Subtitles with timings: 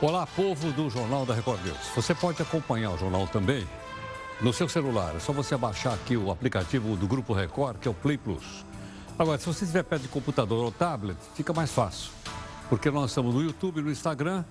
[0.00, 1.78] Olá, povo do Jornal da Record News.
[1.94, 3.66] Você pode acompanhar o jornal também
[4.40, 5.14] no seu celular.
[5.14, 8.66] É só você baixar aqui o aplicativo do Grupo Record, que é o Play Plus.
[9.16, 12.10] Agora, se você estiver perto de computador ou tablet, fica mais fácil.
[12.68, 14.44] Porque nós estamos no YouTube, no Instagram,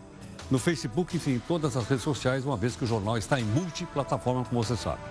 [0.49, 3.43] no Facebook, enfim, em todas as redes sociais, uma vez que o jornal está em
[3.43, 5.01] multiplataforma, como você sabe.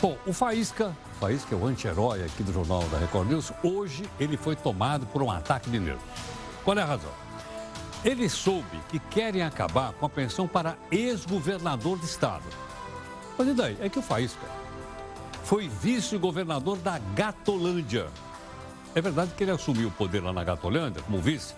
[0.00, 4.02] Bom, o Faísca, o Faísca é o anti-herói aqui do Jornal da Record News, hoje
[4.18, 6.02] ele foi tomado por um ataque de nervos.
[6.64, 7.29] Qual é a razão?
[8.04, 12.44] Ele soube que querem acabar com a pensão para ex-governador de estado.
[13.36, 13.76] Mas e daí?
[13.80, 14.46] É que o Faísca
[15.44, 18.08] foi vice-governador da Gatolândia.
[18.94, 21.54] É verdade que ele assumiu o poder lá na Gatolândia, como vice,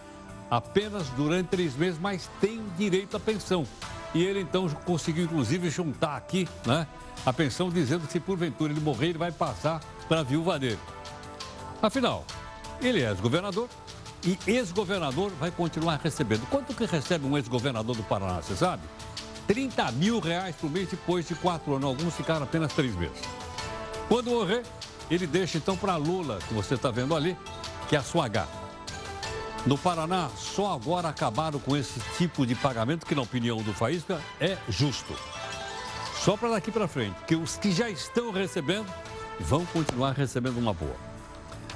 [0.50, 3.66] apenas durante três meses, mas tem direito à pensão.
[4.14, 6.86] E ele então conseguiu, inclusive, juntar aqui né,
[7.24, 10.78] a pensão, dizendo que se porventura ele morrer, ele vai passar para a viúva dele.
[11.80, 12.24] Afinal,
[12.80, 13.68] ele é ex-governador,
[14.24, 16.46] e ex-governador vai continuar recebendo.
[16.48, 18.82] Quanto que recebe um ex-governador do Paraná, você sabe?
[19.46, 21.84] 30 mil reais por mês depois de quatro anos.
[21.84, 23.20] Alguns ficaram apenas três meses.
[24.08, 24.62] Quando morrer,
[25.10, 27.36] ele deixa então para Lula, que você está vendo ali,
[27.88, 28.62] que é a sua gata.
[29.66, 34.20] No Paraná, só agora acabaram com esse tipo de pagamento, que na opinião do Faísca
[34.40, 35.14] é justo.
[36.16, 38.86] Só para daqui para frente, que os que já estão recebendo
[39.38, 40.96] vão continuar recebendo uma boa.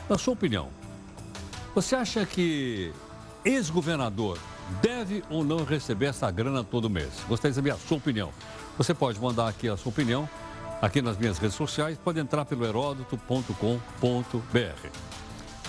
[0.09, 0.69] Na sua opinião,
[1.77, 2.91] você acha que
[3.45, 4.39] ex-governador
[4.81, 7.11] deve ou não receber essa grana todo mês?
[7.29, 8.33] Gostaria de saber a sua opinião.
[8.79, 10.27] Você pode mandar aqui a sua opinião,
[10.81, 14.89] aqui nas minhas redes sociais, pode entrar pelo heródoto.com.br.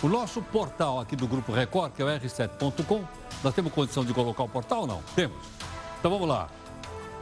[0.01, 3.03] O nosso portal aqui do Grupo Record, que é o r7.com,
[3.43, 5.03] nós temos condição de colocar o portal não?
[5.13, 5.45] Temos.
[5.99, 6.47] Então vamos lá.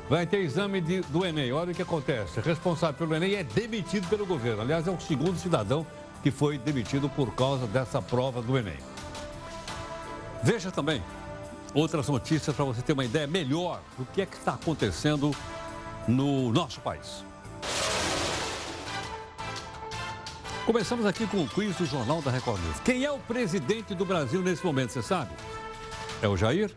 [0.08, 1.52] Vai ter exame de, do Enem.
[1.52, 2.39] Olha o que acontece.
[2.39, 4.61] Responsável pelo Enem é demitido pelo governo.
[4.61, 5.88] Aliás, é o segundo cidadão
[6.26, 8.80] que foi demitido por causa dessa prova do Enem.
[10.42, 11.04] Veja também
[11.72, 15.30] outras notícias para você ter uma ideia melhor do que é que está acontecendo
[16.08, 17.23] no nosso país.
[20.66, 22.80] Começamos aqui com o quiz do Jornal da Record News.
[22.80, 25.30] Quem é o presidente do Brasil nesse momento, você sabe?
[26.24, 26.72] É o Jair?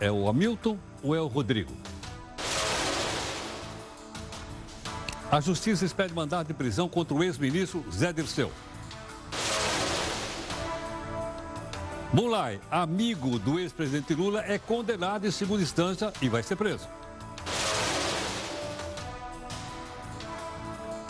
[0.00, 1.72] É o Hamilton ou é o Rodrigo?
[5.30, 8.52] A justiça expede mandado de prisão contra o ex-ministro Zé Dirceu.
[12.12, 16.86] Mulay, amigo do ex-presidente Lula, é condenado em segunda instância e vai ser preso.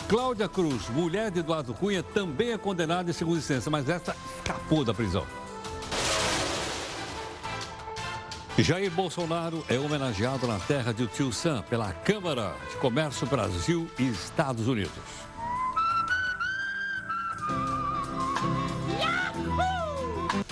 [0.09, 4.83] Cláudia Cruz, mulher de Eduardo Cunha, também é condenada em segunda instância, mas essa escapou
[4.83, 5.25] da prisão.
[8.59, 14.07] Jair Bolsonaro é homenageado na terra de Tio Sam pela Câmara de Comércio Brasil e
[14.07, 14.91] Estados Unidos.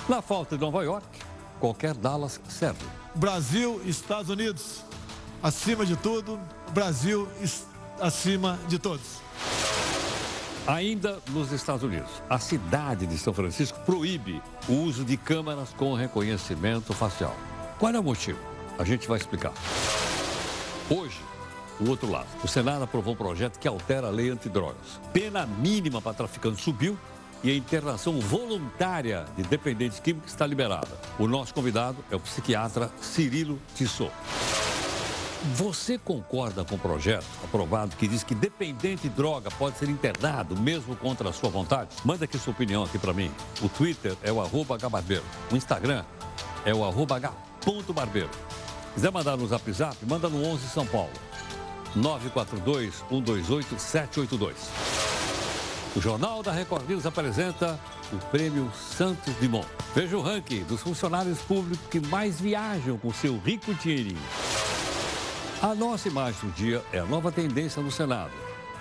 [0.07, 1.07] Na falta de Nova York,
[1.59, 2.85] qualquer Dallas serve.
[3.15, 4.83] Brasil, Estados Unidos,
[5.41, 6.39] acima de tudo,
[6.73, 7.27] Brasil
[7.99, 9.19] acima de todos.
[10.67, 15.95] Ainda nos Estados Unidos, a cidade de São Francisco proíbe o uso de câmeras com
[15.95, 17.35] reconhecimento facial.
[17.77, 18.39] Qual é o motivo?
[18.79, 19.53] A gente vai explicar.
[20.89, 21.19] Hoje,
[21.79, 22.27] o outro lado.
[22.43, 24.99] O Senado aprovou um projeto que altera a lei antidrogas.
[25.11, 26.97] Pena mínima para traficante subiu
[27.43, 30.87] e a internação voluntária de dependentes químicos está liberada.
[31.19, 34.11] O nosso convidado é o psiquiatra Cirilo Tissot.
[35.53, 40.59] Você concorda com o projeto aprovado que diz que dependente de droga pode ser internado
[40.59, 41.89] mesmo contra a sua vontade?
[42.03, 43.29] Manda aqui sua opinião aqui para mim.
[43.61, 44.77] O Twitter é o arroba
[45.51, 46.03] O Instagram
[46.65, 47.19] é o arroba
[47.93, 48.29] Barbeiro.
[48.93, 51.11] Quiser mandar no Zap Zap, manda no 11 São Paulo.
[51.97, 54.53] 942-128-782.
[55.95, 57.79] O Jornal da Record News apresenta
[58.11, 59.65] o Prêmio Santos Dumont.
[59.95, 64.19] Veja o ranking dos funcionários públicos que mais viajam com seu rico dinheirinho.
[65.61, 68.33] A nossa imagem do dia é a nova tendência no Senado.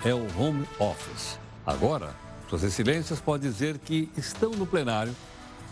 [0.03, 1.39] É o home office.
[1.65, 2.13] Agora,
[2.49, 5.15] suas excelências podem dizer que estão no plenário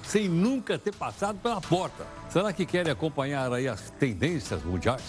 [0.02, 2.06] sem nunca ter passado pela porta.
[2.34, 5.04] Será que querem acompanhar aí as tendências mundiais?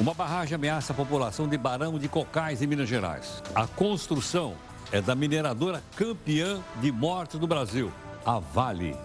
[0.00, 3.40] Uma barragem ameaça a população de Barão de Cocais, em Minas Gerais.
[3.54, 4.56] A construção
[4.90, 7.92] é da mineradora campeã de morte do Brasil,
[8.24, 8.96] a Vale,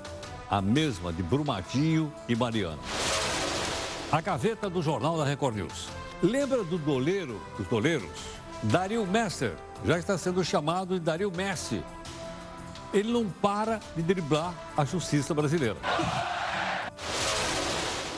[0.50, 2.80] a mesma de Brumadinho e Mariana.
[4.12, 5.88] A gaveta do Jornal da Record News.
[6.24, 8.10] Lembra do doleiro, dos doleiros?
[8.64, 9.54] Dario Messer
[9.86, 11.84] já está sendo chamado de Dario Messi
[12.94, 15.78] ele não para de driblar a justiça brasileira.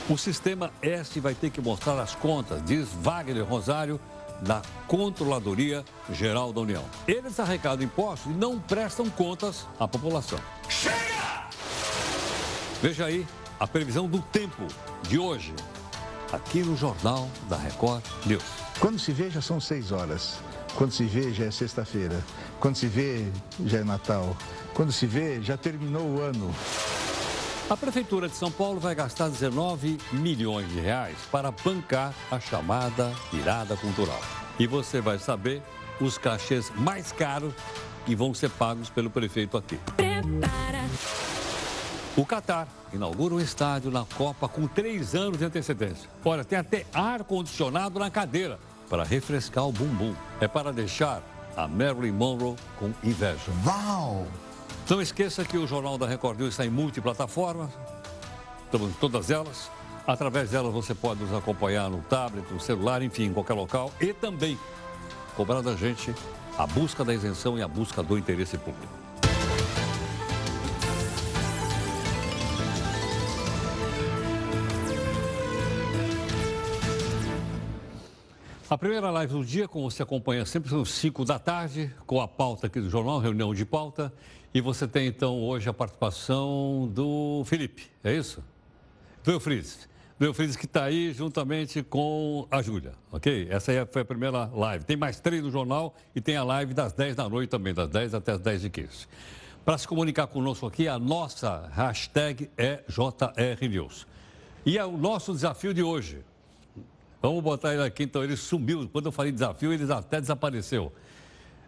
[0.09, 4.00] O sistema S vai ter que mostrar as contas, diz Wagner Rosário,
[4.41, 6.83] da Controladoria Geral da União.
[7.07, 10.39] Eles arrecadam impostos e não prestam contas à população.
[10.67, 11.47] Chega!
[12.81, 13.25] Veja aí
[13.57, 14.67] a previsão do tempo
[15.07, 15.53] de hoje,
[16.33, 18.44] aqui no Jornal da Record News.
[18.81, 20.39] Quando se vê, já são seis horas.
[20.75, 22.21] Quando se vê, já é sexta-feira.
[22.59, 23.25] Quando se vê,
[23.65, 24.35] já é Natal.
[24.73, 26.53] Quando se vê, já terminou o ano.
[27.69, 33.12] A Prefeitura de São Paulo vai gastar 19 milhões de reais para bancar a chamada
[33.31, 34.19] virada cultural.
[34.60, 35.62] E você vai saber
[36.00, 37.54] os cachês mais caros
[38.06, 39.80] que vão ser pagos pelo prefeito aqui.
[39.95, 40.83] Prepara.
[42.15, 46.09] O Catar inaugura um estádio na Copa com três anos de antecedência.
[46.24, 48.59] Olha, tem até ar-condicionado na cadeira
[48.89, 50.13] para refrescar o bumbum.
[50.39, 51.24] É para deixar
[51.56, 53.51] a Marilyn Monroe com inveja.
[53.66, 54.27] Uau!
[54.89, 57.69] Não esqueça que o Jornal da Record News está em multiplataformas,
[58.65, 59.71] estamos em todas elas.
[60.06, 63.91] Através delas você pode nos acompanhar no tablet, no celular, enfim, em qualquer local.
[64.00, 64.59] E também
[65.35, 66.13] cobrar da gente
[66.57, 68.94] a busca da isenção e a busca do interesse público.
[78.69, 82.27] A primeira live do dia, como você acompanha sempre, são 5 da tarde, com a
[82.27, 84.12] pauta aqui do jornal, reunião de pauta.
[84.53, 88.44] E você tem então hoje a participação do Felipe, é isso?
[89.23, 89.89] Do Eufrides.
[90.19, 93.47] Do Eufrides que está aí juntamente com a Júlia, ok?
[93.50, 94.85] Essa foi a primeira live.
[94.85, 97.89] Tem mais três no jornal e tem a live das 10 da noite também, das
[97.89, 99.07] 10 até as 10 e 15.
[99.65, 104.06] Para se comunicar conosco aqui, a nossa hashtag é JRNews.
[104.63, 106.23] E é o nosso desafio de hoje.
[107.23, 108.88] Vamos botar ele aqui, então ele sumiu.
[108.88, 110.94] Quando eu falei desafio, ele até desapareceu.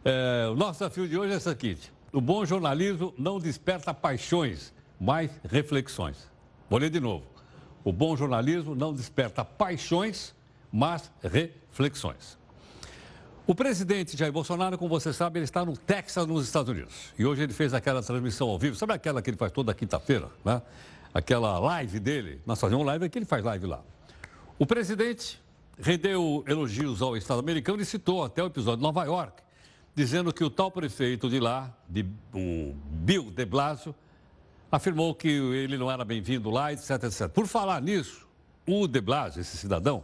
[0.04, 1.78] É, o nosso desafio de hoje é esse aqui.
[2.12, 6.30] O bom jornalismo não desperta paixões, mas reflexões.
[6.70, 7.26] Vou ler de novo.
[7.84, 10.34] O bom jornalismo não desperta paixões,
[10.72, 12.38] mas reflexões.
[13.48, 17.14] O presidente Jair Bolsonaro, como você sabe, ele está no Texas, nos Estados Unidos.
[17.16, 18.76] E hoje ele fez aquela transmissão ao vivo.
[18.76, 20.62] Sabe aquela que ele faz toda quinta-feira, né?
[21.14, 22.42] Aquela live dele.
[22.44, 23.84] Nós fazemos live aqui, ele faz live lá.
[24.58, 25.40] O presidente
[25.80, 29.44] rendeu elogios ao Estado americano e citou até o episódio de Nova York,
[29.96, 33.96] dizendo que o tal prefeito de lá, de, o Bill de Blasio,
[34.70, 37.30] afirmou que ele não era bem-vindo lá, etc, etc.
[37.30, 38.28] Por falar nisso,
[38.68, 40.04] o de Blasio, esse cidadão,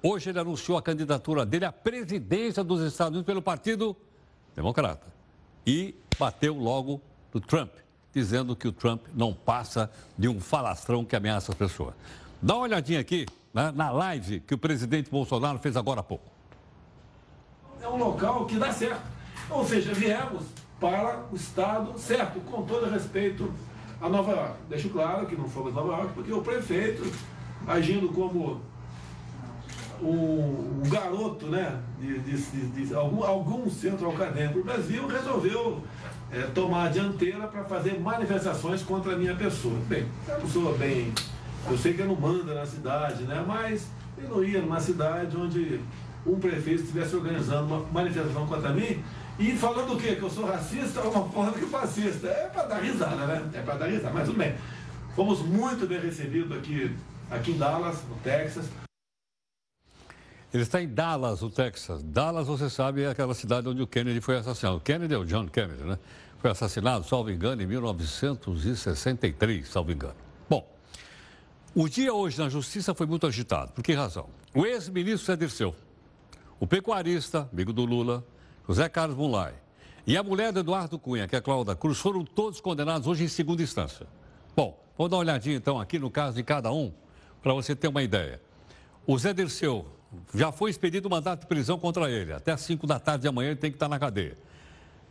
[0.00, 3.96] hoje ele anunciou a candidatura dele à presidência dos Estados Unidos pelo Partido
[4.54, 5.06] Democrata.
[5.66, 7.00] E bateu logo
[7.34, 7.72] no Trump,
[8.14, 11.94] dizendo que o Trump não passa de um falastrão que ameaça as pessoas.
[12.40, 16.30] Dá uma olhadinha aqui né, na live que o presidente Bolsonaro fez agora há pouco.
[17.80, 20.44] É um local que dá certo ou seja, viemos
[20.80, 23.52] para o estado certo, com todo respeito
[24.00, 24.54] a Nova York.
[24.68, 27.08] Deixo claro que não fomos Nova York, porque o prefeito,
[27.66, 28.60] agindo como
[30.02, 35.80] um, um garoto né, de, de, de, algum, algum, centro acadêmico do Brasil, resolveu
[36.32, 39.78] é, tomar a dianteira para fazer manifestações contra a minha pessoa.
[39.88, 41.12] Bem, eu não bem.
[41.70, 43.44] Eu sei que eu não manda na cidade, né?
[43.46, 43.86] Mas
[44.18, 45.80] eu não ia numa cidade onde
[46.26, 49.02] um prefeito estivesse organizando uma manifestação contra mim
[49.38, 50.16] e falando o quê?
[50.16, 52.26] Que eu sou racista, forma que fascista.
[52.28, 53.50] É para dar risada, né?
[53.54, 54.54] É para dar risada, mas tudo bem.
[55.14, 56.94] Fomos muito bem recebidos aqui,
[57.30, 58.68] aqui em Dallas, no Texas.
[60.52, 62.02] Ele está em Dallas, no Texas.
[62.02, 64.76] Dallas, você sabe, é aquela cidade onde o Kennedy foi assassinado.
[64.76, 65.98] O Kennedy é o John Kennedy, né?
[66.38, 70.16] Foi assassinado, salvo engano, em 1963, salvo engano.
[70.50, 70.68] Bom,
[71.74, 73.72] o dia hoje na Justiça foi muito agitado.
[73.72, 74.28] Por que razão?
[74.54, 75.74] O ex-ministro Zé Dirceu,
[76.60, 78.22] o pecuarista, amigo do Lula,
[78.68, 79.54] José Carlos Mulay
[80.06, 83.28] e a mulher do Eduardo Cunha, que é Cláudia Cruz, foram todos condenados hoje em
[83.28, 84.06] segunda instância.
[84.54, 86.92] Bom, vamos dar uma olhadinha então aqui no caso de cada um,
[87.42, 88.40] para você ter uma ideia.
[89.06, 89.86] O Zé Dirceu
[90.34, 92.32] já foi expedido mandato de prisão contra ele.
[92.32, 94.36] Até às 5 da tarde de amanhã ele tem que estar na cadeia.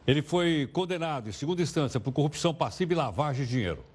[0.07, 3.85] Ele foi condenado em segunda instância por corrupção passiva e lavagem de dinheiro.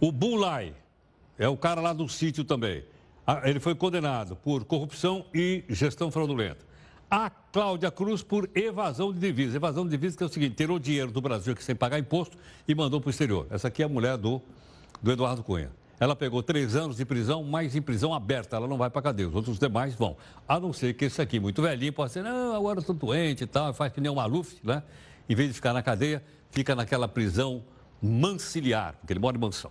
[0.00, 0.74] O Bulai
[1.38, 2.84] é o cara lá do sítio também.
[3.26, 6.65] Ah, ele foi condenado por corrupção e gestão fraudulenta
[7.10, 9.54] a Cláudia Cruz por evasão de divisas.
[9.54, 12.36] Evasão de divisas que é o seguinte, tirou dinheiro do Brasil aqui sem pagar imposto
[12.66, 13.46] e mandou para o exterior.
[13.50, 14.40] Essa aqui é a mulher do,
[15.02, 15.70] do Eduardo Cunha.
[15.98, 19.28] Ela pegou três anos de prisão, mas em prisão aberta, ela não vai para cadeia.
[19.28, 20.16] Os outros demais vão.
[20.46, 23.46] A não ser que esse aqui, muito velhinho, pode ser, não, agora estou doente e
[23.46, 24.82] tal, faz que nem o Maluf, né?
[25.28, 27.64] Em vez de ficar na cadeia, fica naquela prisão
[28.02, 29.70] mansiliar, porque ele mora em mansão.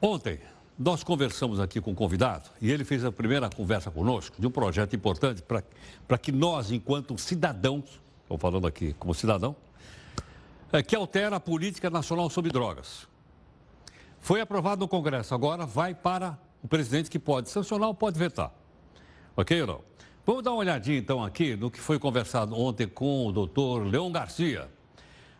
[0.00, 0.40] Ontem,
[0.78, 4.50] nós conversamos aqui com o convidado e ele fez a primeira conversa conosco de um
[4.50, 9.56] projeto importante para que nós, enquanto cidadãos, estou falando aqui como cidadão,
[10.72, 13.08] é, que altera a política nacional sobre drogas.
[14.20, 18.52] Foi aprovado no Congresso, agora vai para o presidente que pode sancionar ou pode vetar.
[19.36, 19.80] Ok ou não?
[20.24, 24.12] Vamos dar uma olhadinha então aqui no que foi conversado ontem com o doutor Leon
[24.12, 24.68] Garcia.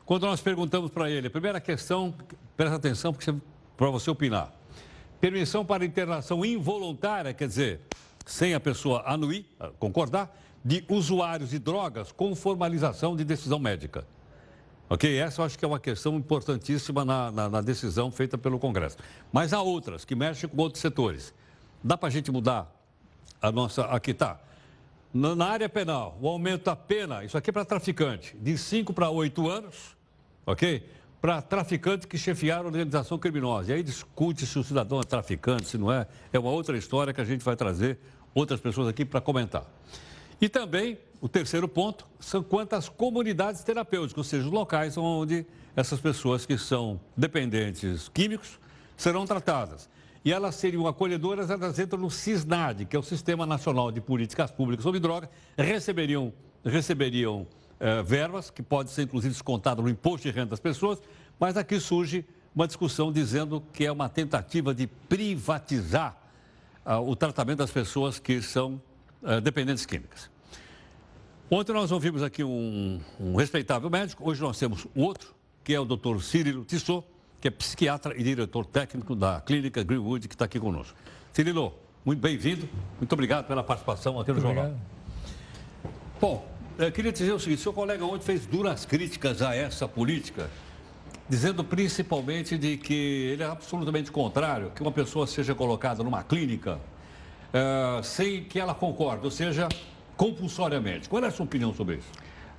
[0.04, 2.14] Quando nós perguntamos para ele, a primeira questão,
[2.56, 3.14] presta atenção
[3.76, 4.57] para você opinar.
[5.20, 7.80] Permissão para internação involuntária, quer dizer,
[8.26, 9.46] sem a pessoa anuir,
[9.78, 14.06] concordar, de usuários de drogas com formalização de decisão médica.
[14.90, 15.18] Ok?
[15.18, 18.96] Essa eu acho que é uma questão importantíssima na, na, na decisão feita pelo Congresso.
[19.32, 21.34] Mas há outras que mexem com outros setores.
[21.82, 22.74] Dá para a gente mudar
[23.40, 23.84] a nossa.
[23.84, 24.40] Aqui está.
[25.12, 28.92] Na, na, área penal, o aumento da pena, isso aqui é para traficante, de 5
[28.92, 29.96] para 8 anos,
[30.44, 30.86] ok?
[31.20, 33.72] Para traficantes que chefiaram organização criminosa.
[33.72, 36.06] E aí discute se o cidadão é traficante, se não é.
[36.32, 37.98] É uma outra história que a gente vai trazer
[38.34, 39.64] outras pessoas aqui para comentar.
[40.40, 45.44] E também, o terceiro ponto, são quantas comunidades terapêuticas, ou seja, os locais onde
[45.74, 48.58] essas pessoas que são dependentes químicos
[48.96, 49.88] serão tratadas.
[50.24, 54.50] E elas seriam acolhedoras, elas entram no CISNAD, que é o Sistema Nacional de Políticas
[54.50, 56.32] Públicas sobre Droga, receberiam,
[56.64, 57.46] receberiam
[57.80, 61.00] eh, verbas, que pode ser inclusive descontado no imposto de renda das pessoas,
[61.38, 66.16] mas aqui surge uma discussão dizendo que é uma tentativa de privatizar
[66.84, 68.80] ah, o tratamento das pessoas que são
[69.22, 70.30] uh, dependentes químicas.
[71.50, 75.84] Ontem nós ouvimos aqui um, um, respeitável médico, hoje nós temos outro, que é o
[75.84, 77.04] doutor Cirilo Tissot,
[77.40, 80.96] que é psiquiatra e diretor técnico da clínica Greenwood, que está aqui conosco.
[81.32, 82.68] Cirilo, muito bem-vindo,
[82.98, 84.64] muito obrigado pela participação aqui no muito Jornal.
[84.64, 84.98] Obrigado.
[86.20, 90.48] Bom, eu queria dizer o seguinte, seu colega ontem fez duras críticas a essa política,
[91.28, 96.76] dizendo principalmente de que ele é absolutamente contrário que uma pessoa seja colocada numa clínica
[97.48, 99.68] uh, sem que ela concorde, ou seja,
[100.16, 101.08] compulsoriamente.
[101.08, 102.12] Qual é a sua opinião sobre isso?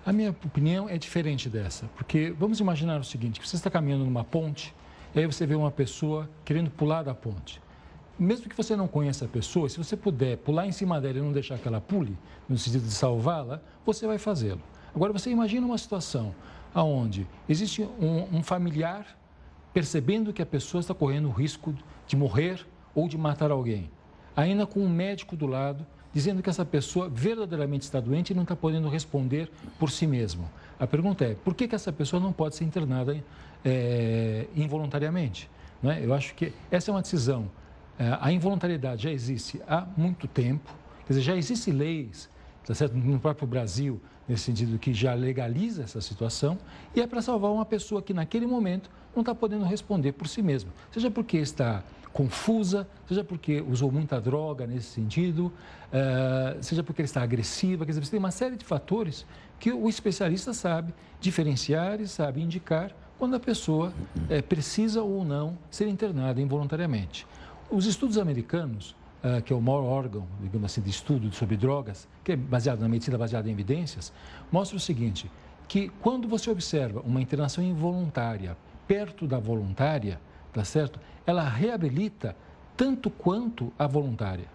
[0.05, 4.25] A minha opinião é diferente dessa, porque vamos imaginar o seguinte, você está caminhando numa
[4.25, 4.73] ponte,
[5.15, 7.61] e aí você vê uma pessoa querendo pular da ponte.
[8.19, 11.21] Mesmo que você não conheça a pessoa, se você puder pular em cima dela e
[11.21, 14.61] não deixar que ela pule, no sentido de salvá-la, você vai fazê-lo.
[14.93, 16.35] Agora, você imagina uma situação
[16.75, 19.17] onde existe um, um familiar
[19.73, 21.73] percebendo que a pessoa está correndo o risco
[22.05, 23.89] de morrer ou de matar alguém
[24.41, 28.43] ainda com um médico do lado, dizendo que essa pessoa verdadeiramente está doente e não
[28.43, 30.49] está podendo responder por si mesmo.
[30.79, 33.21] A pergunta é, por que, que essa pessoa não pode ser internada
[33.65, 35.49] é, involuntariamente?
[36.01, 37.49] Eu acho que essa é uma decisão.
[38.00, 40.74] É, a involuntariedade já existe há muito tempo,
[41.06, 42.29] quer dizer, já existem leis
[42.65, 42.96] tá certo?
[42.96, 46.58] no próprio Brasil, nesse sentido que já legaliza essa situação,
[46.96, 50.41] e é para salvar uma pessoa que naquele momento não está podendo responder por si
[50.41, 57.01] mesma, seja porque está confusa, seja porque usou muita droga nesse sentido, uh, seja porque
[57.01, 59.25] está agressiva, quer dizer, você tem uma série de fatores
[59.60, 65.58] que o especialista sabe diferenciar e sabe indicar quando a pessoa uh, precisa ou não
[65.70, 67.27] ser internada involuntariamente.
[67.71, 72.07] Os estudos americanos, uh, que é o maior órgão, digamos assim, de estudo sobre drogas,
[72.23, 74.11] que é baseado na medicina baseada em evidências,
[74.51, 75.29] mostra o seguinte,
[75.67, 78.57] que quando você observa uma internação involuntária
[78.88, 80.19] perto da voluntária,
[80.51, 80.99] tá certo?
[81.27, 82.35] Ela reabilita
[82.75, 84.47] tanto quanto a voluntária,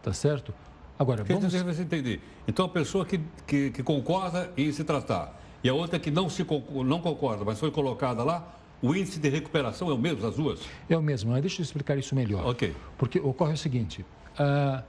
[0.00, 0.54] tá certo?
[0.96, 1.52] Agora, vamos...
[1.52, 2.20] você entender.
[2.46, 6.28] Então, a pessoa que, que, que, concorda em se tratar e a outra que não,
[6.28, 6.46] se,
[6.84, 10.60] não concorda, mas foi colocada lá, o índice de recuperação é o mesmo, as duas?
[10.90, 12.44] É o mesmo, mas deixa eu explicar isso melhor.
[12.46, 12.74] Ok.
[12.98, 14.04] Porque ocorre o seguinte,
[14.36, 14.82] ah,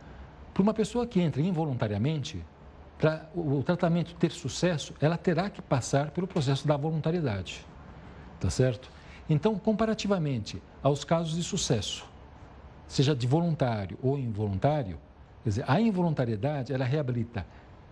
[0.53, 2.43] para uma pessoa que entra involuntariamente,
[2.97, 7.65] para o tratamento ter sucesso, ela terá que passar pelo processo da voluntariedade,
[8.39, 8.89] tá certo?
[9.29, 12.05] Então, comparativamente aos casos de sucesso,
[12.87, 14.97] seja de voluntário ou involuntário,
[15.43, 17.45] quer dizer, a involuntariedade ela reabilita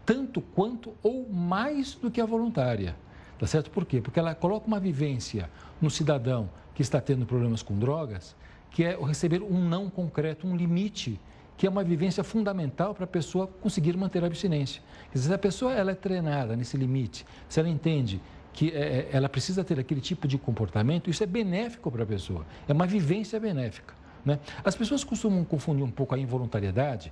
[0.05, 2.95] tanto quanto ou mais do que a voluntária.
[3.41, 3.71] Tá certo?
[3.71, 3.99] Por quê?
[3.99, 5.49] Porque ela coloca uma vivência
[5.81, 8.35] no cidadão que está tendo problemas com drogas,
[8.69, 11.19] que é receber um não concreto, um limite,
[11.57, 14.79] que é uma vivência fundamental para a pessoa conseguir manter a abstinência.
[15.11, 18.21] Quer dizer, se a pessoa ela é treinada nesse limite, se ela entende
[18.53, 22.05] que é, é, ela precisa ter aquele tipo de comportamento, isso é benéfico para a
[22.05, 23.95] pessoa, é uma vivência benéfica.
[24.23, 24.37] Né?
[24.63, 27.11] As pessoas costumam confundir um pouco a involuntariedade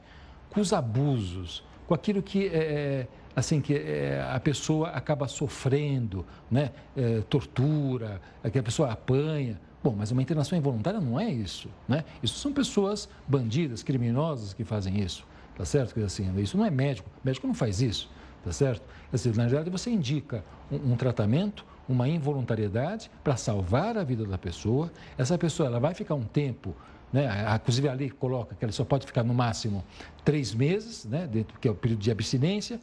[0.51, 6.25] com os abusos, com aquilo que é, é assim que é, a pessoa acaba sofrendo,
[6.49, 6.71] né?
[6.95, 8.21] É, tortura,
[8.51, 9.59] que a pessoa apanha.
[9.83, 12.03] Bom, mas uma internação involuntária não é isso, né?
[12.21, 15.97] Isso são pessoas bandidas, criminosas que fazem isso, tá certo?
[16.03, 18.09] Assim, isso não é médico, o médico não faz isso
[18.43, 18.81] tá certo?
[19.09, 24.25] Quer dizer, na verdade, você indica um, um tratamento, uma involuntariedade para salvar a vida
[24.25, 24.91] da pessoa.
[25.17, 26.75] Essa pessoa ela vai ficar um tempo,
[27.11, 27.27] né?
[27.55, 29.83] inclusive a lei coloca que ela só pode ficar no máximo
[30.23, 31.27] três meses, né?
[31.27, 32.79] dentro que é o período de abstinência.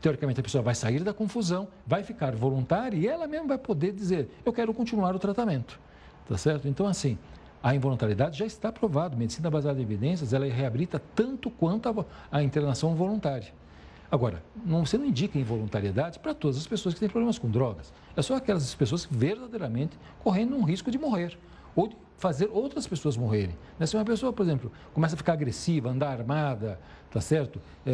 [0.00, 3.92] Teoricamente, a pessoa vai sair da confusão, vai ficar voluntária e ela mesma vai poder
[3.92, 5.78] dizer: eu quero continuar o tratamento,
[6.28, 6.68] tá certo?
[6.68, 7.18] Então, assim,
[7.62, 9.16] a involuntariedade já está provado.
[9.16, 13.52] Medicina baseada em evidências, ela reabilita tanto quanto a, a internação voluntária.
[14.10, 17.92] Agora, não, você não indica involuntariedade para todas as pessoas que têm problemas com drogas.
[18.14, 21.36] É só aquelas pessoas que verdadeiramente correndo um risco de morrer
[21.74, 23.56] ou de fazer outras pessoas morrerem.
[23.78, 23.86] Né?
[23.86, 26.78] Se uma pessoa, por exemplo, começa a ficar agressiva, andar armada,
[27.10, 27.60] tá certo?
[27.86, 27.92] É,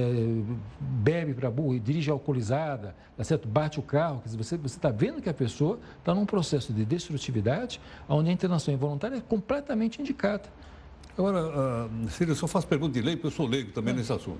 [0.81, 3.49] bebe para burro, dirige alcoolizada, tá certo?
[3.49, 6.85] Bate o carro, quer dizer, você está vendo que a pessoa está num processo de
[6.85, 10.45] destrutividade, onde a internação involuntária é completamente indicada.
[11.17, 13.99] Agora, uh, eu só faço pergunta de lei, porque eu sou leigo também é.
[13.99, 14.38] nesse assunto.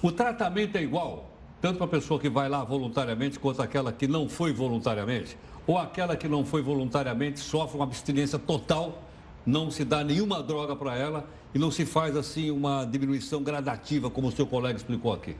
[0.00, 1.28] O tratamento é igual,
[1.60, 5.36] tanto para a pessoa que vai lá voluntariamente, quanto aquela que não foi voluntariamente?
[5.66, 9.02] Ou aquela que não foi voluntariamente sofre uma abstinência total
[9.46, 14.10] não se dá nenhuma droga para ela e não se faz assim uma diminuição gradativa,
[14.10, 15.36] como o seu colega explicou aqui?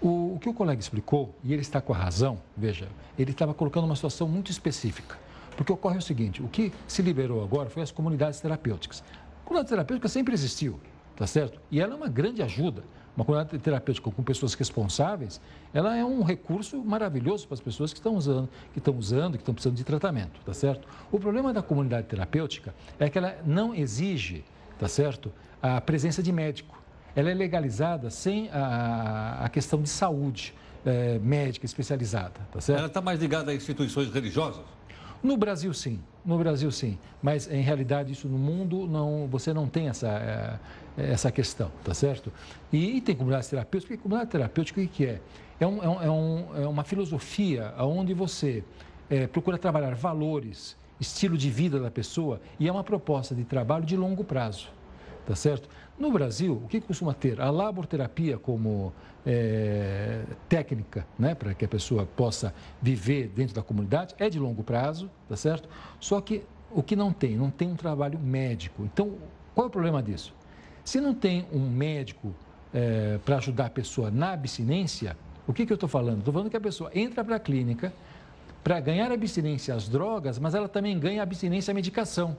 [0.00, 3.54] O, o que o colega explicou, e ele está com a razão, veja, ele estava
[3.54, 5.18] colocando uma situação muito específica.
[5.56, 9.04] Porque ocorre o seguinte: o que se liberou agora foi as comunidades terapêuticas.
[9.42, 10.80] A comunidade terapêutica sempre existiu,
[11.16, 11.60] tá certo?
[11.70, 12.82] E ela é uma grande ajuda
[13.16, 15.40] uma comunidade terapêutica com pessoas responsáveis,
[15.72, 19.42] ela é um recurso maravilhoso para as pessoas que estão usando, que estão usando, que
[19.42, 20.88] estão precisando de tratamento, tá certo?
[21.12, 24.44] O problema da comunidade terapêutica é que ela não exige,
[24.78, 26.82] tá certo, a presença de médico.
[27.16, 30.52] Ela é legalizada sem a, a questão de saúde
[30.84, 32.78] é, médica especializada, tá certo?
[32.78, 34.64] Ela está mais ligada a instituições religiosas?
[35.22, 36.00] No Brasil, sim.
[36.22, 36.98] No Brasil, sim.
[37.22, 40.58] Mas, em realidade, isso no mundo, não, você não tem essa, é,
[40.96, 42.32] essa questão, tá certo?
[42.72, 43.94] E, e tem comunidade terapêutica.
[43.94, 45.20] E comunidade terapêutica, o que é?
[45.58, 48.64] É, um, é, um, é, é uma filosofia onde você
[49.08, 53.84] é, procura trabalhar valores, estilo de vida da pessoa e é uma proposta de trabalho
[53.84, 54.68] de longo prazo,
[55.26, 55.68] tá certo?
[55.98, 57.40] No Brasil, o que costuma ter?
[57.40, 58.92] A laborterapia como
[59.24, 64.64] é, técnica, né, para que a pessoa possa viver dentro da comunidade, é de longo
[64.64, 65.68] prazo, tá certo?
[66.00, 67.36] Só que o que não tem?
[67.36, 68.82] Não tem um trabalho médico.
[68.84, 69.14] Então,
[69.54, 70.34] qual é o problema disso?
[70.84, 72.34] Se não tem um médico
[72.72, 76.18] é, para ajudar a pessoa na abstinência, o que, que eu estou falando?
[76.18, 77.92] Estou falando que a pessoa entra para a clínica
[78.62, 82.36] para ganhar abstinência às drogas, mas ela também ganha abstinência à medicação.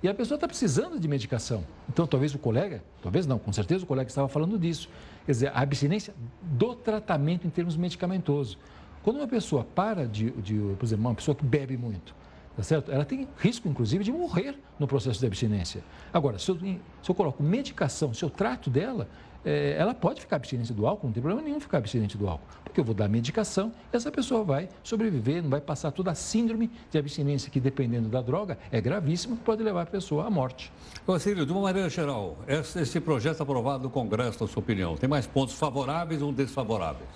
[0.00, 1.64] E a pessoa está precisando de medicação.
[1.88, 4.88] Então, talvez o colega, talvez não, com certeza o colega estava falando disso.
[5.26, 8.56] Quer dizer, a abstinência do tratamento em termos medicamentosos.
[9.02, 12.14] Quando uma pessoa para de, de por exemplo, uma pessoa que bebe muito,
[12.58, 12.90] tá certo?
[12.90, 15.80] Ela tem risco, inclusive, de morrer no processo de abstinência.
[16.12, 19.08] Agora, se eu, se eu coloco medicação, se eu trato dela,
[19.44, 22.44] é, ela pode ficar abstinente do álcool, não tem problema nenhum ficar abstinente do álcool,
[22.64, 26.16] porque eu vou dar medicação e essa pessoa vai sobreviver, não vai passar toda a
[26.16, 30.72] síndrome de abstinência que, dependendo da droga, é gravíssima pode levar a pessoa à morte.
[31.20, 35.28] Círio, de uma maneira geral, esse projeto aprovado no Congresso, na sua opinião, tem mais
[35.28, 37.08] pontos favoráveis ou desfavoráveis?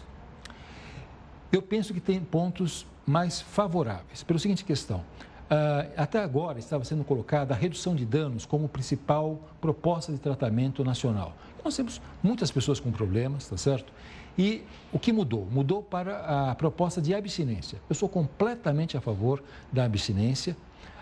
[1.50, 5.04] Eu penso que tem pontos mais favoráveis, pela seguinte questão.
[5.52, 10.82] Uh, até agora estava sendo colocada a redução de danos como principal proposta de tratamento
[10.82, 11.36] nacional.
[11.62, 13.92] Nós temos muitas pessoas com problemas, tá certo?
[14.38, 15.44] E o que mudou?
[15.44, 17.78] Mudou para a proposta de abstinência.
[17.86, 20.56] Eu sou completamente a favor da abstinência,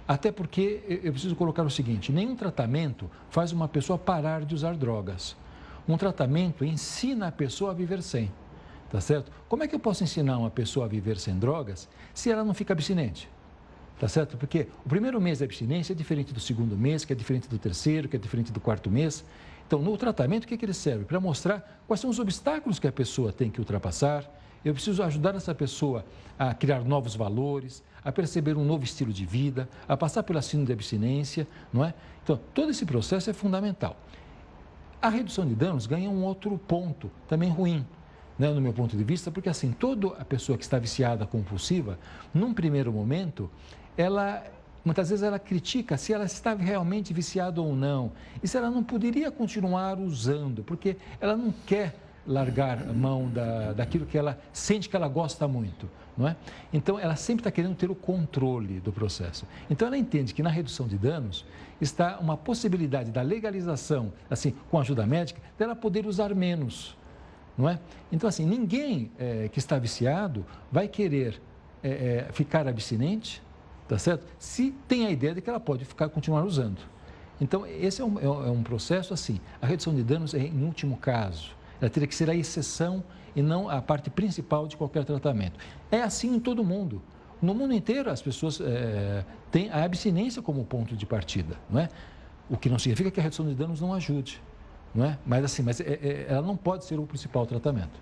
[0.08, 4.74] até porque eu preciso colocar o seguinte: nenhum tratamento faz uma pessoa parar de usar
[4.74, 5.36] drogas.
[5.88, 8.32] Um tratamento ensina a pessoa a viver sem,
[8.90, 9.30] tá certo?
[9.48, 12.52] Como é que eu posso ensinar uma pessoa a viver sem drogas se ela não
[12.52, 13.28] fica abstinente?
[14.00, 14.38] Tá certo?
[14.38, 17.58] Porque o primeiro mês da abstinência é diferente do segundo mês, que é diferente do
[17.58, 19.22] terceiro, que é diferente do quarto mês.
[19.66, 21.04] Então, no tratamento, o que, que ele serve?
[21.04, 24.24] Para mostrar quais são os obstáculos que a pessoa tem que ultrapassar.
[24.64, 26.02] Eu preciso ajudar essa pessoa
[26.38, 30.68] a criar novos valores, a perceber um novo estilo de vida, a passar pela síndrome
[30.68, 31.92] de abstinência, não é?
[32.24, 33.98] Então, todo esse processo é fundamental.
[35.02, 37.86] A redução de danos ganha um outro ponto, também ruim,
[38.40, 41.98] né, no meu ponto de vista, porque assim, toda a pessoa que está viciada compulsiva,
[42.32, 43.50] num primeiro momento,
[43.96, 44.42] ela
[44.82, 48.82] Muitas vezes ela critica se ela estava realmente viciada ou não e se ela não
[48.82, 51.94] poderia continuar usando, porque ela não quer
[52.26, 56.34] largar a mão da, daquilo que ela sente que ela gosta muito, não é?
[56.72, 59.46] Então ela sempre está querendo ter o controle do processo.
[59.68, 61.44] Então ela entende que na redução de danos
[61.78, 66.96] está uma possibilidade da legalização, assim, com ajuda médica, dela poder usar menos,
[67.60, 67.78] não é?
[68.10, 71.40] Então assim ninguém é, que está viciado vai querer
[71.82, 73.42] é, é, ficar abstinente
[73.90, 74.24] tá certo?
[74.38, 76.78] Se tem a ideia de que ela pode ficar continuar usando.
[77.40, 79.40] Então, esse é um, é um processo assim.
[79.60, 81.50] A redução de danos é em último caso.
[81.80, 83.02] Ela teria que ser a exceção
[83.34, 85.58] e não a parte principal de qualquer tratamento.
[85.90, 87.02] É assim em todo mundo.
[87.42, 91.88] No mundo inteiro, as pessoas é, têm a abstinência como ponto de partida, não é?
[92.48, 94.40] O que não significa que a redução de danos não ajude,
[94.94, 95.18] não é?
[95.26, 98.00] Mas assim, mas é, é, ela não pode ser o principal tratamento.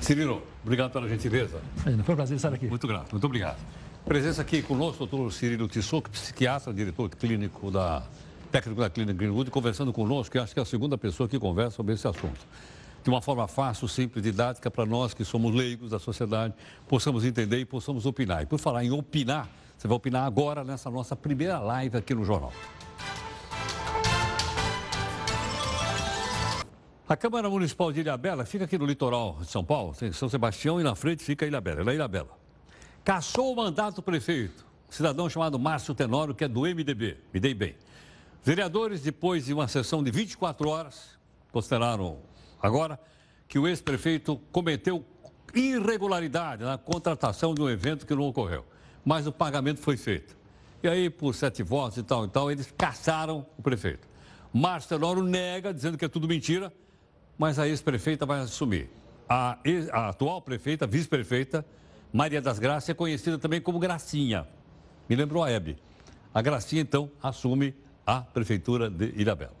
[0.00, 1.60] Cirilo, obrigado pela gentileza.
[1.76, 2.66] Foi um prazer estar aqui.
[2.66, 3.58] Muito grato, muito obrigado.
[4.04, 8.02] Presença aqui conosco, doutor Cirilo Tissot, psiquiatra, diretor clínico da
[8.50, 11.76] técnico da Clínica Greenwood, conversando conosco, que acho que é a segunda pessoa que conversa
[11.76, 12.46] sobre esse assunto.
[13.02, 16.54] de uma forma fácil, simples, didática, para nós que somos leigos da sociedade,
[16.86, 18.42] possamos entender e possamos opinar.
[18.42, 22.24] E por falar em opinar, você vai opinar agora nessa nossa primeira live aqui no
[22.24, 22.52] Jornal.
[27.12, 30.80] A Câmara Municipal de Ilhabela fica aqui no litoral de São Paulo, tem São Sebastião
[30.80, 32.30] e na frente fica Ilhabela, é Ilhabela.
[33.04, 37.52] Caçou o mandato do prefeito, cidadão chamado Márcio Tenório, que é do MDB, me dei
[37.52, 37.74] bem.
[38.42, 41.18] Vereadores, depois de uma sessão de 24 horas,
[41.52, 42.16] consideraram
[42.62, 42.98] agora
[43.46, 45.04] que o ex-prefeito cometeu
[45.54, 48.64] irregularidade na contratação de um evento que não ocorreu,
[49.04, 50.34] mas o pagamento foi feito.
[50.82, 54.08] E aí, por sete votos e tal e tal, eles caçaram o prefeito.
[54.50, 56.72] Márcio Tenório nega, dizendo que é tudo mentira,
[57.38, 58.90] mas a ex-prefeita vai assumir.
[59.28, 61.64] A, ex, a atual prefeita, vice-prefeita,
[62.12, 64.46] Maria das Graças, é conhecida também como Gracinha.
[65.08, 65.78] Me lembrou a Hebe.
[66.34, 67.74] A Gracinha, então, assume
[68.06, 69.54] a prefeitura de Ilhabela.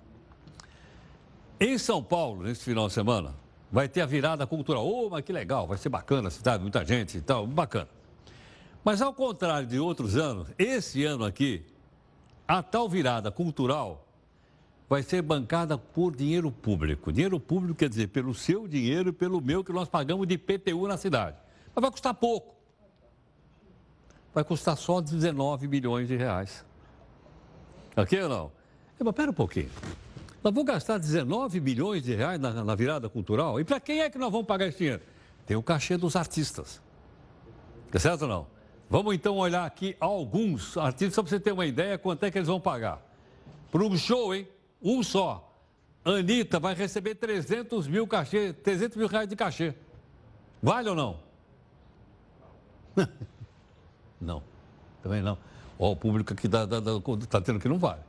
[1.58, 3.34] Em São Paulo, nesse final de semana,
[3.70, 4.86] vai ter a virada cultural.
[4.86, 7.88] Oh, mas que legal, vai ser bacana a cidade, muita gente e tal, bacana.
[8.84, 11.64] Mas ao contrário de outros anos, esse ano aqui,
[12.46, 14.01] a tal virada cultural
[14.92, 17.10] vai ser bancada por dinheiro público.
[17.10, 20.86] Dinheiro público quer dizer pelo seu dinheiro e pelo meu que nós pagamos de IPTU
[20.86, 21.38] na cidade.
[21.74, 22.54] Mas vai custar pouco.
[24.34, 26.62] Vai custar só 19 milhões de reais.
[27.96, 28.52] Aqui ou não?
[29.00, 29.70] É, mas pera um pouquinho.
[30.44, 33.58] Nós vamos gastar 19 milhões de reais na, na virada cultural.
[33.58, 35.00] E para quem é que nós vamos pagar esse dinheiro?
[35.46, 36.82] Tem o cachê dos artistas.
[37.90, 38.46] É certo ou não?
[38.90, 42.36] Vamos então olhar aqui alguns artistas, só para você ter uma ideia quanto é que
[42.36, 43.00] eles vão pagar.
[43.70, 44.46] Para um show, hein?
[44.82, 45.48] Um só.
[46.04, 49.74] Anitta vai receber 300 mil cachê, 300 mil reais de cachê.
[50.60, 51.20] Vale ou não?
[54.20, 54.42] não,
[55.02, 55.38] também não.
[55.78, 56.90] Ó, o público aqui está tá, tá,
[57.28, 58.00] tá tendo que não vale.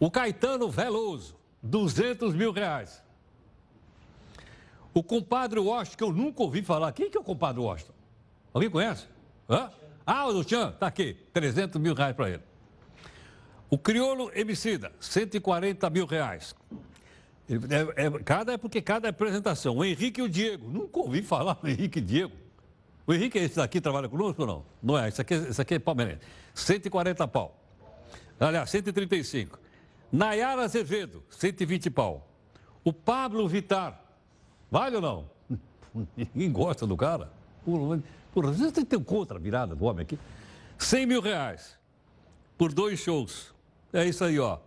[0.00, 3.02] O Caetano Veloso, 200 mil reais.
[4.92, 6.92] O compadre Washington, que eu nunca ouvi falar.
[6.92, 7.94] Quem que é o compadre Washington?
[8.52, 9.06] Alguém conhece?
[9.48, 9.70] Hã?
[10.06, 12.42] Ah, o Luciano, está aqui, 300 mil reais para ele.
[13.70, 16.54] O crioulo Emicida, 140 mil reais.
[17.48, 19.76] É, é, cada é porque cada apresentação.
[19.76, 20.68] O Henrique e o Diego.
[20.68, 22.32] Nunca ouvi falar no Henrique e Diego.
[23.06, 24.64] O Henrique, esse daqui, trabalha conosco ou não?
[24.82, 26.20] Não é, esse aqui, esse aqui é palmeirense.
[26.54, 27.60] 140 pau.
[28.40, 29.58] Aliás, 135.
[30.10, 32.26] Nayara Azevedo, 120 pau.
[32.82, 34.00] O Pablo Vitar,
[34.70, 35.30] vale ou não?
[36.16, 37.30] Ninguém gosta do cara.
[37.64, 38.00] Por,
[38.32, 40.18] por, você tem contra a virada do homem aqui.
[40.78, 41.78] 100 mil reais
[42.56, 43.53] por dois shows.
[43.94, 44.58] É isso aí, ó.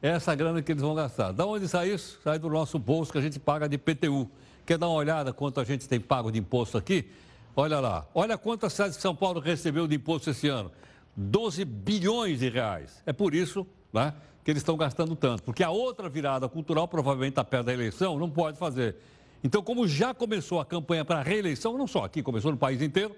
[0.00, 1.32] É essa grana que eles vão gastar.
[1.32, 2.20] Da onde sai isso?
[2.22, 4.30] Sai do nosso bolso que a gente paga de PTU.
[4.64, 7.10] Quer dar uma olhada quanto a gente tem pago de imposto aqui?
[7.56, 8.06] Olha lá.
[8.14, 10.70] Olha quanto a cidade de São Paulo recebeu de imposto esse ano.
[11.16, 13.02] 12 bilhões de reais.
[13.04, 15.42] É por isso né, que eles estão gastando tanto.
[15.42, 18.94] Porque a outra virada cultural, provavelmente está perto da eleição, não pode fazer.
[19.42, 22.80] Então, como já começou a campanha para a reeleição, não só aqui, começou no país
[22.80, 23.16] inteiro,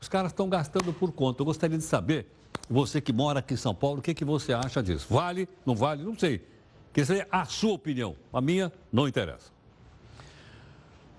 [0.00, 1.42] os caras estão gastando por conta.
[1.42, 2.37] Eu gostaria de saber
[2.68, 5.06] você que mora aqui em São Paulo, o que, que você acha disso?
[5.08, 6.02] Vale, não vale?
[6.02, 6.46] Não sei.
[6.92, 8.16] Quer dizer, a sua opinião.
[8.32, 9.50] A minha não interessa.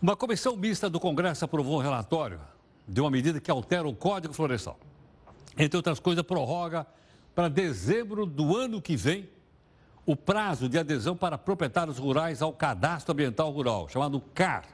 [0.01, 2.39] Uma comissão mista do Congresso aprovou um relatório
[2.87, 4.79] de uma medida que altera o Código Florestal.
[5.57, 6.85] Entre outras coisas, prorroga
[7.35, 9.29] para dezembro do ano que vem
[10.05, 14.65] o prazo de adesão para proprietários rurais ao Cadastro Ambiental Rural, chamado CAR.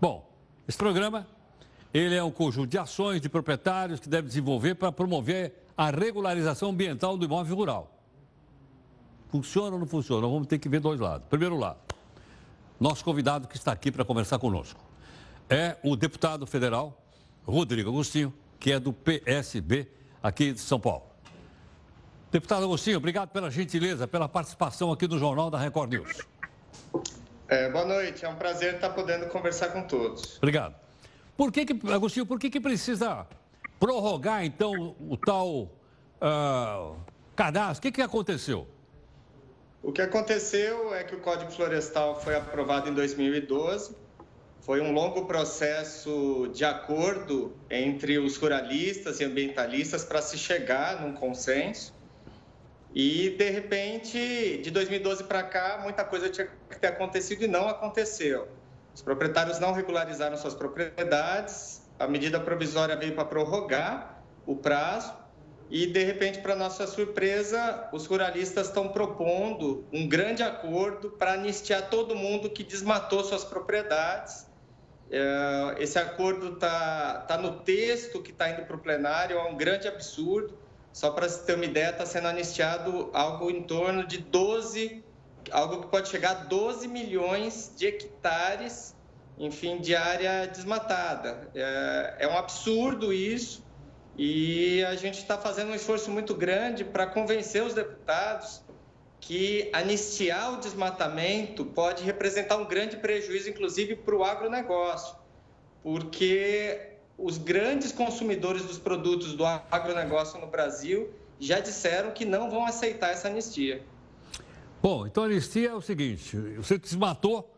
[0.00, 0.28] Bom,
[0.66, 1.26] esse programa
[1.92, 6.70] ele é um conjunto de ações de proprietários que deve desenvolver para promover a regularização
[6.70, 7.98] ambiental do imóvel rural.
[9.30, 10.22] Funciona ou não funciona?
[10.22, 11.26] Nós vamos ter que ver dois lados.
[11.28, 11.78] Primeiro lado,
[12.80, 14.80] nosso convidado que está aqui para conversar conosco
[15.48, 17.02] é o deputado federal
[17.46, 19.88] Rodrigo Agostinho, que é do PSB
[20.22, 21.04] aqui de São Paulo.
[22.30, 26.26] Deputado Agostinho, obrigado pela gentileza, pela participação aqui no Jornal da Record News.
[27.48, 30.36] É, boa noite, é um prazer estar podendo conversar com todos.
[30.36, 30.87] Obrigado.
[31.38, 33.24] Por que, que Agostinho, por que, que precisa
[33.78, 35.70] prorrogar, então, o tal
[36.20, 36.96] uh,
[37.36, 37.78] cadastro?
[37.78, 38.66] O que, que aconteceu?
[39.80, 43.94] O que aconteceu é que o Código Florestal foi aprovado em 2012.
[44.62, 51.12] Foi um longo processo de acordo entre os ruralistas e ambientalistas para se chegar num
[51.12, 51.94] consenso.
[52.92, 57.68] E, de repente, de 2012 para cá, muita coisa tinha que ter acontecido e não
[57.68, 58.57] aconteceu.
[58.98, 65.14] Os proprietários não regularizaram suas propriedades, a medida provisória veio para prorrogar o prazo
[65.70, 71.88] e, de repente, para nossa surpresa, os ruralistas estão propondo um grande acordo para anistiar
[71.88, 74.48] todo mundo que desmatou suas propriedades.
[75.12, 79.56] É, esse acordo está tá no texto que está indo para o plenário, é um
[79.56, 80.58] grande absurdo.
[80.92, 85.04] Só para se ter uma ideia, está sendo anistiado algo em torno de 12
[85.50, 88.94] algo que pode chegar a 12 milhões de hectares,
[89.38, 91.50] enfim, de área desmatada.
[91.54, 93.64] É, é um absurdo isso
[94.16, 98.62] e a gente está fazendo um esforço muito grande para convencer os deputados
[99.20, 105.16] que anistiar o desmatamento pode representar um grande prejuízo, inclusive, para o agronegócio,
[105.82, 112.64] porque os grandes consumidores dos produtos do agronegócio no Brasil já disseram que não vão
[112.64, 113.82] aceitar essa anistia.
[114.82, 117.54] Bom, então a anistia é o seguinte: você desmatou,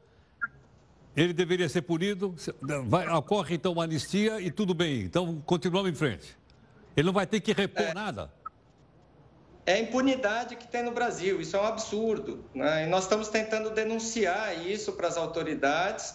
[1.17, 2.35] ele deveria ser punido,
[2.87, 6.37] vai, ocorre então uma anistia e tudo bem, então continuamos em frente.
[6.97, 7.95] Ele não vai ter que repor é.
[7.95, 8.31] nada
[9.71, 11.41] é a impunidade que tem no Brasil.
[11.41, 12.45] Isso é um absurdo.
[12.55, 12.85] Né?
[12.85, 16.15] E nós estamos tentando denunciar isso para as autoridades.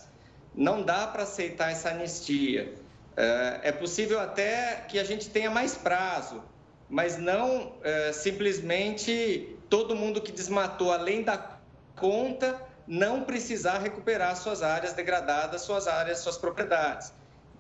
[0.54, 2.74] Não dá para aceitar essa anistia.
[3.16, 6.44] É, é possível até que a gente tenha mais prazo,
[6.90, 11.58] mas não é, simplesmente todo mundo que desmatou além da
[11.96, 17.12] conta não precisar recuperar suas áreas degradadas, suas áreas, suas propriedades.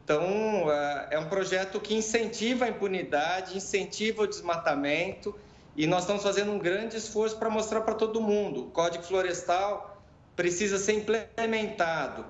[0.04, 5.36] Então, é, é um projeto que incentiva a impunidade, incentiva o desmatamento
[5.76, 8.68] e nós estamos fazendo um grande esforço para mostrar para todo mundo.
[8.68, 10.02] O Código Florestal
[10.36, 12.26] precisa ser implementado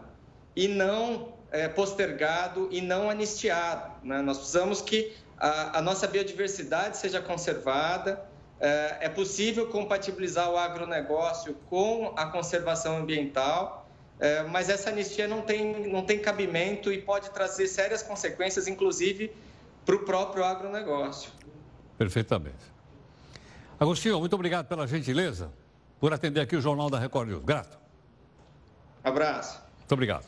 [0.55, 3.91] e não é, postergado e não anistiado.
[4.03, 4.21] Né?
[4.21, 8.25] Nós precisamos que a, a, nossa biodiversidade seja conservada.
[8.59, 13.89] É, é possível compatibilizar o agronegócio com a conservação ambiental,
[14.19, 19.31] é, mas essa anistia não tem, não tem cabimento e pode trazer sérias consequências, inclusive
[19.85, 21.31] para o próprio agronegócio.
[21.97, 22.73] Perfeitamente.
[23.79, 25.51] Agostinho, muito obrigado pela gentileza
[25.99, 27.43] por atender aqui o Jornal da Record News.
[27.43, 27.77] Grato.
[29.03, 29.61] Abraço.
[29.79, 30.25] Muito obrigado.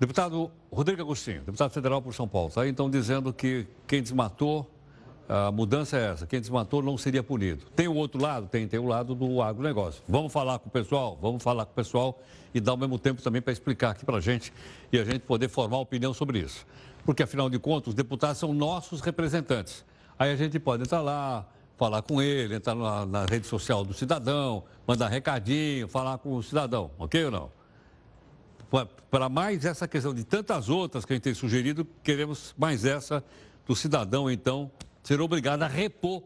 [0.00, 4.68] Deputado Rodrigo Agostinho, deputado federal por São Paulo, está então dizendo que quem desmatou,
[5.34, 7.64] a mudança é essa, quem desmatou não seria punido.
[7.74, 8.48] Tem o outro lado?
[8.48, 10.02] Tem, tem o lado do agronegócio.
[10.06, 12.20] Vamos falar com o pessoal, vamos falar com o pessoal
[12.52, 14.52] e dar ao mesmo tempo também para explicar aqui para a gente
[14.92, 16.66] e a gente poder formar opinião sobre isso.
[17.02, 19.86] Porque, afinal de contas, os deputados são nossos representantes.
[20.18, 23.94] Aí a gente pode entrar lá, falar com ele, entrar na, na rede social do
[23.94, 27.50] cidadão, mandar recadinho, falar com o cidadão, ok ou não?
[29.10, 33.24] Para mais essa questão de tantas outras que a gente tem sugerido, queremos mais essa
[33.66, 34.70] do cidadão, então,
[35.02, 36.22] ser obrigado a repor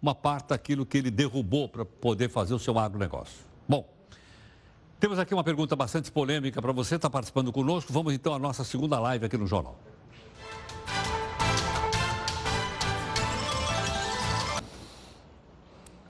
[0.00, 3.44] uma parte daquilo que ele derrubou para poder fazer o seu agronegócio.
[3.68, 3.88] Bom,
[5.00, 7.92] temos aqui uma pergunta bastante polêmica para você, está participando conosco.
[7.92, 9.78] Vamos então à nossa segunda live aqui no Jornal.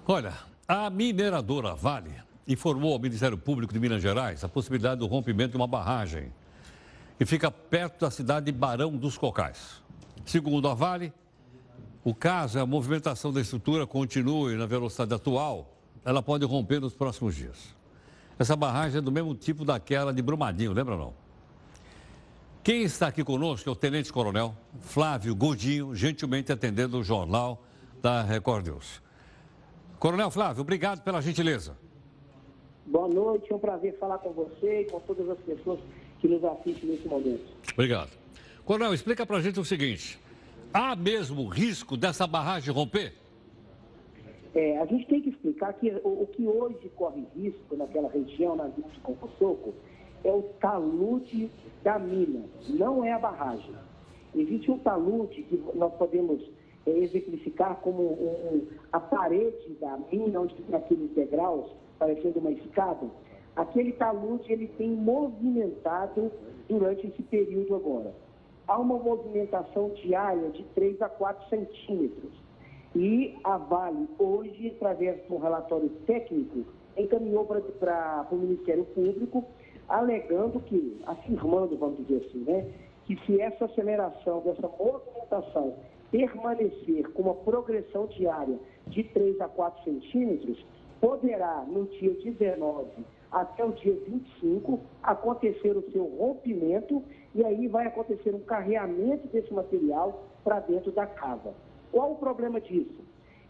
[0.06, 0.32] Olha,
[0.66, 2.14] a mineradora Vale
[2.46, 6.32] informou ao Ministério Público de Minas Gerais a possibilidade do rompimento de uma barragem
[7.20, 9.82] e fica perto da cidade de Barão dos Cocais.
[10.24, 11.12] Segundo a Vale,
[12.04, 16.94] o caso é a movimentação da estrutura continue na velocidade atual, ela pode romper nos
[16.94, 17.76] próximos dias.
[18.38, 21.12] Essa barragem é do mesmo tipo daquela de Brumadinho, lembra não?
[22.62, 27.62] Quem está aqui conosco é o Tenente Coronel Flávio Godinho, gentilmente atendendo o jornal
[28.00, 29.02] da Record News.
[29.98, 31.76] Coronel Flávio, obrigado pela gentileza.
[32.86, 35.80] Boa noite, é um prazer falar com você e com todas as pessoas
[36.20, 37.44] que nos assistem nesse momento.
[37.72, 38.10] Obrigado.
[38.64, 40.18] Coronel, explica para a gente o seguinte:
[40.72, 43.14] há mesmo risco dessa barragem romper?
[44.54, 48.56] É, a gente tem que explicar que o, o, que hoje corre risco naquela região,
[48.56, 49.74] na vila de Compossoco,
[50.24, 51.50] é o talude
[51.82, 53.74] da mina, não é a barragem.
[54.34, 56.42] Existe um talude que nós podemos
[56.86, 62.50] é, exemplificar como um, um, a parede da mina, onde tem aqueles degraus, parecendo uma
[62.50, 63.06] escada,
[63.54, 66.32] aquele talude ele tem movimentado
[66.68, 68.14] durante esse período agora.
[68.68, 72.30] Há uma movimentação diária de 3 a 4 centímetros.
[72.94, 79.42] E a Vale, hoje, através de um relatório técnico, encaminhou para o Ministério Público,
[79.88, 82.70] alegando que, afirmando, vamos dizer assim, né,
[83.06, 85.74] que se essa aceleração dessa movimentação
[86.10, 90.62] permanecer com uma progressão diária de 3 a 4 centímetros,
[91.00, 92.86] poderá, no dia 19
[93.30, 97.02] até o dia 25, acontecer o seu rompimento
[97.34, 101.52] e aí vai acontecer um carreamento desse material para dentro da cava.
[101.92, 103.00] Qual o problema disso?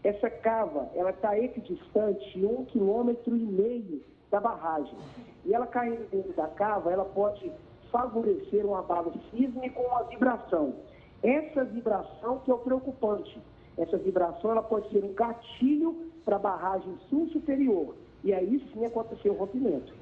[0.03, 4.97] Essa cava, ela está equidistante um quilômetro e meio da barragem.
[5.45, 7.51] E ela caindo dentro da cava, ela pode
[7.91, 10.75] favorecer um abalo sísmico ou uma vibração.
[11.21, 13.41] Essa vibração que é o preocupante.
[13.77, 17.95] Essa vibração ela pode ser um gatilho para a barragem sul superior.
[18.23, 19.93] E aí sim acontecer o rompimento.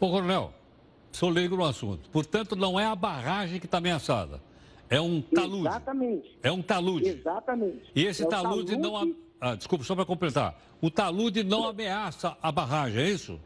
[0.00, 0.50] Ô, Coronel,
[1.12, 2.08] sou leigo no assunto.
[2.10, 4.40] Portanto, não é a barragem que está ameaçada.
[4.88, 5.68] É um talude.
[5.68, 6.38] Exatamente.
[6.42, 7.08] É um talude.
[7.08, 7.90] Exatamente.
[7.94, 9.16] E esse é talude, talude, não.
[9.40, 13.40] ah, desculpa, só para completar, o talude não ameaça a barragem, é isso?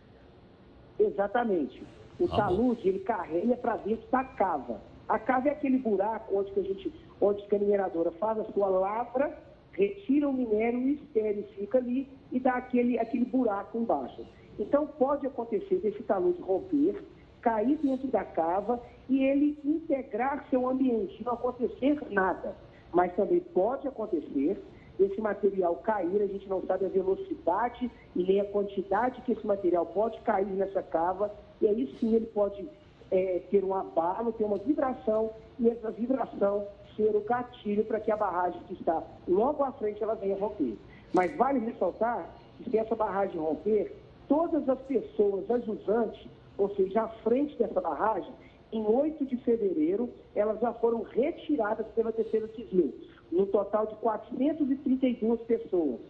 [0.99, 1.83] Exatamente.
[2.19, 4.83] O ah, talude, ele carrega para dentro da cava.
[5.09, 8.45] A cava é aquele buraco onde, que a gente, onde que a mineradora faz a
[8.53, 9.37] sua lavra,
[9.73, 14.27] retira o minério, o estéreo fica ali e dá aquele, aquele buraco embaixo.
[14.59, 17.03] Então, pode acontecer desse talude romper,
[17.41, 22.55] cair dentro da cava e ele integrar seu ambiente, não acontecer nada.
[22.93, 24.61] Mas também pode acontecer
[24.99, 29.47] esse material cair, a gente não sabe a velocidade e nem a quantidade que esse
[29.47, 32.69] material pode cair nessa cava, e aí sim ele pode
[33.11, 38.11] é, ter um abalo, ter uma vibração, e essa vibração ser o gatilho para que
[38.11, 40.77] a barragem que está logo à frente ela venha romper.
[41.13, 43.97] Mas vale ressaltar que se essa barragem romper,
[44.29, 46.29] todas as pessoas ajudantes,
[46.61, 48.31] ou seja, à frente dessa barragem,
[48.71, 52.95] em 8 de fevereiro, elas já foram retiradas pela Terceira Civil,
[53.33, 56.01] no total de 432 pessoas.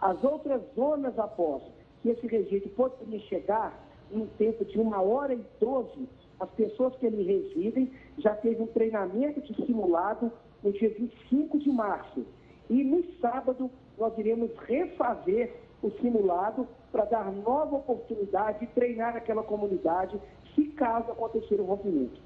[0.00, 1.62] As outras zonas após
[2.02, 6.08] que esse registro poderia chegar, em tempo de uma hora e doze,
[6.40, 11.70] as pessoas que ali residem já teve um treinamento de simulado no dia 25 de
[11.70, 12.26] março.
[12.68, 19.42] E no sábado nós iremos refazer o simulado para dar nova oportunidade de treinar aquela
[19.42, 20.20] comunidade
[20.54, 22.20] se caso acontecer um rompimento.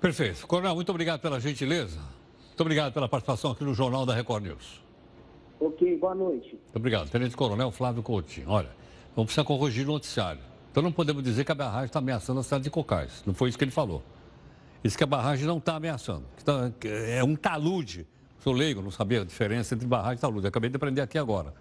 [0.00, 0.46] Perfeito.
[0.46, 1.98] Coronel, muito obrigado pela gentileza.
[2.48, 4.82] Muito obrigado pela participação aqui no Jornal da Record News.
[5.58, 6.50] Ok, boa noite.
[6.50, 7.08] Muito obrigado.
[7.08, 8.50] Tenente Coronel Flávio Coutinho.
[8.50, 8.70] Olha,
[9.16, 10.40] vamos precisar corrigir o noticiário.
[10.70, 13.22] Então não podemos dizer que a barragem está ameaçando a cidade de Cocais.
[13.24, 14.02] Não foi isso que ele falou.
[14.82, 16.24] Isso que a barragem não está ameaçando.
[16.44, 18.06] Tá, é um talude.
[18.40, 20.46] Sou leigo, não sabia a diferença entre barragem e talude.
[20.46, 21.54] Acabei de aprender aqui agora.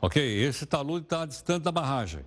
[0.00, 0.22] Ok?
[0.22, 2.24] Esse talude está distante da barragem.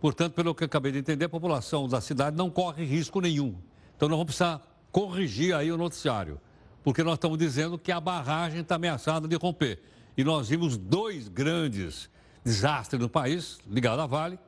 [0.00, 3.54] Portanto, pelo que eu acabei de entender, a população da cidade não corre risco nenhum.
[3.96, 4.60] Então nós vamos precisar
[4.92, 6.40] corrigir aí o noticiário.
[6.82, 9.80] Porque nós estamos dizendo que a barragem está ameaçada de romper.
[10.16, 12.10] E nós vimos dois grandes
[12.44, 14.38] desastres no país, ligado à Vale,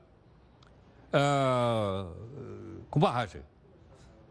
[1.09, 2.13] uh,
[2.91, 3.41] com barragem.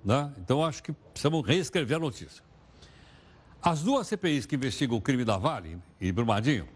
[0.03, 0.31] Né?
[0.37, 2.43] Então, acho que precisamos reescrever a notícia.
[3.59, 6.74] As duas CPIs que investigam o crime da Vale e Brumadinho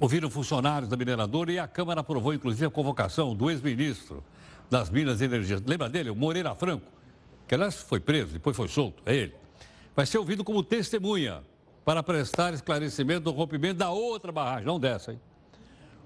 [0.00, 4.22] ouviram funcionários da mineradora e a Câmara aprovou, inclusive, a convocação do ex-ministro
[4.70, 5.62] das Minas e Energia.
[5.64, 6.10] Lembra dele?
[6.10, 6.86] O Moreira Franco,
[7.46, 9.02] que aliás foi preso, depois foi solto.
[9.06, 9.34] É ele.
[9.94, 11.42] Vai ser ouvido como testemunha
[11.84, 15.20] para prestar esclarecimento do rompimento da outra barragem, não dessa, hein?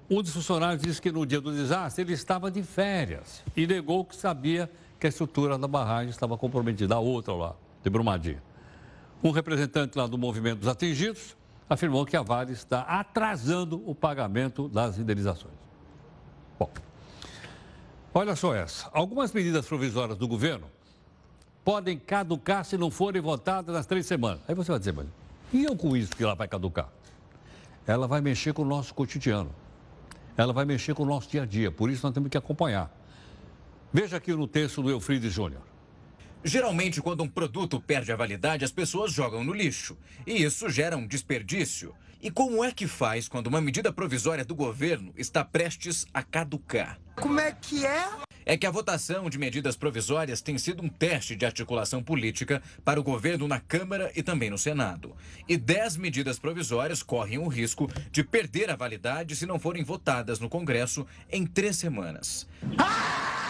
[0.09, 4.03] Um dos funcionários disse que no dia do desastre ele estava de férias e negou
[4.03, 8.41] que sabia que a estrutura da barragem estava comprometida, a outra lá, de Brumadinho.
[9.23, 11.37] Um representante lá do movimento dos atingidos
[11.69, 15.53] afirmou que a Vale está atrasando o pagamento das indenizações.
[16.57, 16.69] Bom,
[18.13, 18.89] olha só essa.
[18.91, 20.67] Algumas medidas provisórias do governo
[21.63, 24.41] podem caducar se não forem votadas nas três semanas.
[24.47, 25.07] Aí você vai dizer, mas
[25.53, 26.89] e eu com isso que ela vai caducar?
[27.85, 29.53] Ela vai mexer com o nosso cotidiano.
[30.37, 31.71] Ela vai mexer com o nosso dia a dia.
[31.71, 32.91] Por isso nós temos que acompanhar.
[33.91, 35.61] Veja aqui no texto do Eufrides Júnior.
[36.43, 39.97] Geralmente, quando um produto perde a validade, as pessoas jogam no lixo.
[40.25, 41.93] E isso gera um desperdício.
[42.21, 46.99] E como é que faz quando uma medida provisória do governo está prestes a caducar?
[47.15, 48.07] Como é que é?
[48.45, 52.99] É que a votação de medidas provisórias tem sido um teste de articulação política para
[52.99, 55.15] o governo na Câmara e também no Senado.
[55.47, 60.39] E dez medidas provisórias correm o risco de perder a validade se não forem votadas
[60.39, 62.47] no Congresso em três semanas.
[62.77, 63.48] Ah!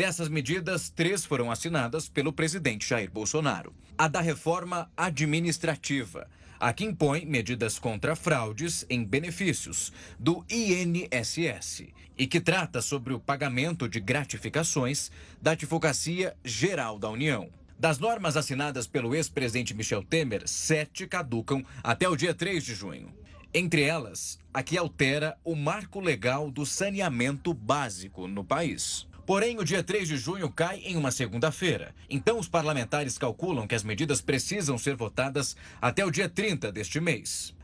[0.00, 3.74] Dessas medidas, três foram assinadas pelo presidente Jair Bolsonaro.
[3.98, 6.26] A da reforma administrativa,
[6.58, 13.20] a que impõe medidas contra fraudes em benefícios do INSS e que trata sobre o
[13.20, 17.50] pagamento de gratificações da Advocacia Geral da União.
[17.78, 23.12] Das normas assinadas pelo ex-presidente Michel Temer, sete caducam até o dia 3 de junho.
[23.52, 29.09] Entre elas, a que altera o marco legal do saneamento básico no país.
[29.30, 31.94] Porém, o dia 3 de junho cai em uma segunda-feira.
[32.10, 36.98] Então, os parlamentares calculam que as medidas precisam ser votadas até o dia 30 deste
[36.98, 37.54] mês.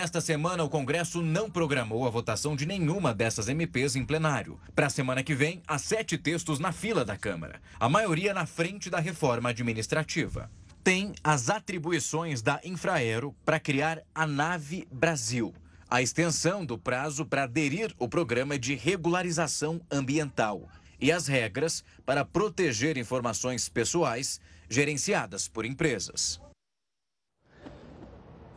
[0.00, 4.56] Nesta semana, o Congresso não programou a votação de nenhuma dessas MPs em plenário.
[4.72, 8.46] Para a semana que vem, há sete textos na fila da Câmara, a maioria na
[8.46, 10.48] frente da reforma administrativa.
[10.84, 15.52] Tem as atribuições da Infraero para criar a Nave Brasil,
[15.90, 20.68] a extensão do prazo para aderir ao programa de regularização ambiental
[21.00, 24.40] e as regras para proteger informações pessoais
[24.70, 26.40] gerenciadas por empresas.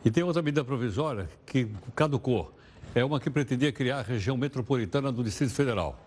[0.04, 2.52] E tem outra medida provisória que caducou.
[2.94, 5.98] é uma que pretendia criar a região metropolitana do Distrito Federal.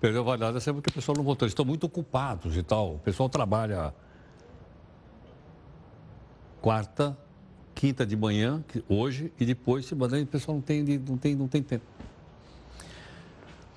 [0.00, 1.46] Perdeu validade sempre porque o pessoal não votou.
[1.46, 2.96] Eles estão muito ocupados e tal.
[2.96, 3.94] O pessoal trabalha
[6.60, 7.16] quarta,
[7.74, 11.48] quinta de manhã, hoje, e depois se mandar, o pessoal não tem, não, tem, não
[11.48, 11.84] tem tempo.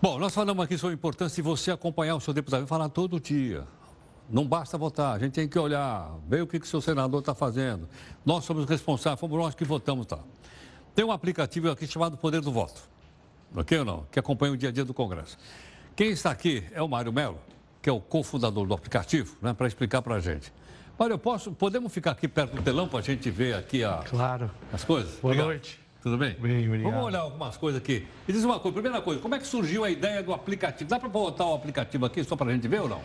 [0.01, 3.19] Bom, nós falamos aqui sobre a importância de você acompanhar o seu deputado, falar todo
[3.19, 3.63] dia.
[4.31, 7.19] Não basta votar, a gente tem que olhar, ver o que, que o seu senador
[7.19, 7.87] está fazendo.
[8.25, 10.19] Nós somos responsáveis, fomos nós que votamos, tá?
[10.95, 12.81] Tem um aplicativo aqui chamado Poder do Voto,
[13.55, 14.05] ok ou não?
[14.09, 15.37] Que acompanha o dia a dia do Congresso.
[15.95, 17.39] Quem está aqui é o Mário Melo,
[17.81, 20.53] que é o cofundador do aplicativo, né, para explicar para a gente.
[20.97, 24.49] Mário, posso, podemos ficar aqui perto do telão para a gente ver aqui a, claro.
[24.71, 25.11] as coisas?
[25.15, 25.47] Boa Obrigado.
[25.47, 25.79] noite.
[26.01, 26.35] Tudo bem?
[26.39, 26.91] Bem, obrigado.
[26.91, 28.07] Vamos olhar algumas coisas aqui.
[28.27, 30.89] E diz uma coisa, primeira coisa, como é que surgiu a ideia do aplicativo?
[30.89, 33.01] Dá para botar o aplicativo aqui só para a gente ver ou não?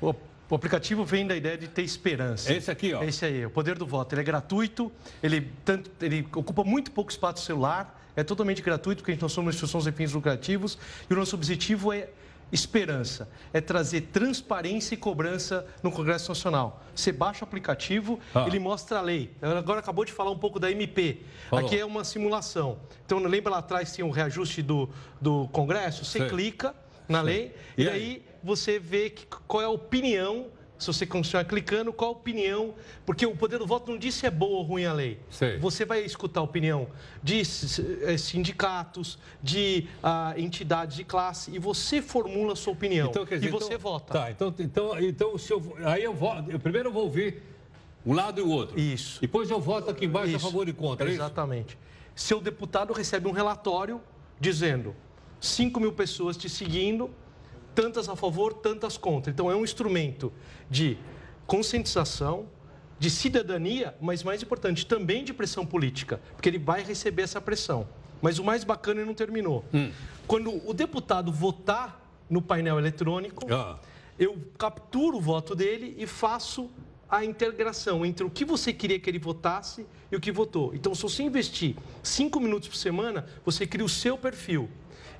[0.00, 0.14] O,
[0.50, 2.52] o, aplicativo vem da ideia de ter esperança.
[2.52, 3.02] Esse aqui, ó.
[3.02, 4.14] Esse aí, o poder do voto.
[4.14, 4.92] Ele é gratuito,
[5.22, 9.28] ele, tanto, ele ocupa muito pouco espaço celular, é totalmente gratuito, porque a gente não
[9.28, 10.78] somos instituições sem fins lucrativos,
[11.08, 12.08] e o nosso objetivo é
[12.52, 16.82] esperança, é trazer transparência e cobrança no Congresso Nacional.
[16.94, 18.44] Você baixa o aplicativo, ah.
[18.46, 19.32] ele mostra a lei.
[19.42, 21.22] Agora acabou de falar um pouco da MP.
[21.50, 21.66] Falou.
[21.66, 22.78] Aqui é uma simulação.
[23.04, 24.88] Então, lembra lá atrás tinha um reajuste do,
[25.20, 26.04] do Congresso?
[26.04, 26.28] Você Sei.
[26.28, 26.74] clica
[27.08, 27.32] na Sei.
[27.32, 27.94] lei e, e aí?
[27.94, 30.46] aí você vê que, qual é a opinião
[30.78, 32.74] se você continuar clicando, qual a opinião?
[33.06, 35.18] Porque o poder do voto não diz se é boa ou ruim a lei.
[35.30, 35.58] Sei.
[35.58, 36.88] Você vai escutar a opinião
[37.22, 43.08] de eh, sindicatos, de uh, entidades de classe, e você formula a sua opinião.
[43.08, 44.12] Então, dizer, e você então, vota.
[44.12, 46.50] Tá, então, então, então se eu, aí eu voto.
[46.50, 47.42] Eu, primeiro eu vou ouvir
[48.04, 48.78] um lado e o outro.
[48.78, 49.18] Isso.
[49.18, 50.36] Depois eu voto aqui embaixo isso.
[50.46, 51.08] a favor e contra.
[51.08, 51.78] É Exatamente.
[52.14, 53.98] Seu deputado recebe um relatório
[54.38, 54.94] dizendo
[55.40, 57.10] 5 mil pessoas te seguindo
[57.76, 59.30] tantas a favor, tantas contra.
[59.30, 60.32] Então, é um instrumento
[60.68, 60.96] de
[61.46, 62.48] conscientização,
[62.98, 67.86] de cidadania, mas mais importante, também de pressão política, porque ele vai receber essa pressão.
[68.22, 69.62] Mas o mais bacana não terminou.
[69.74, 69.92] Hum.
[70.26, 73.78] Quando o deputado votar no painel eletrônico, ah.
[74.18, 76.70] eu capturo o voto dele e faço
[77.08, 80.74] a integração entre o que você queria que ele votasse e o que votou.
[80.74, 84.68] Então, se você investir cinco minutos por semana, você cria o seu perfil.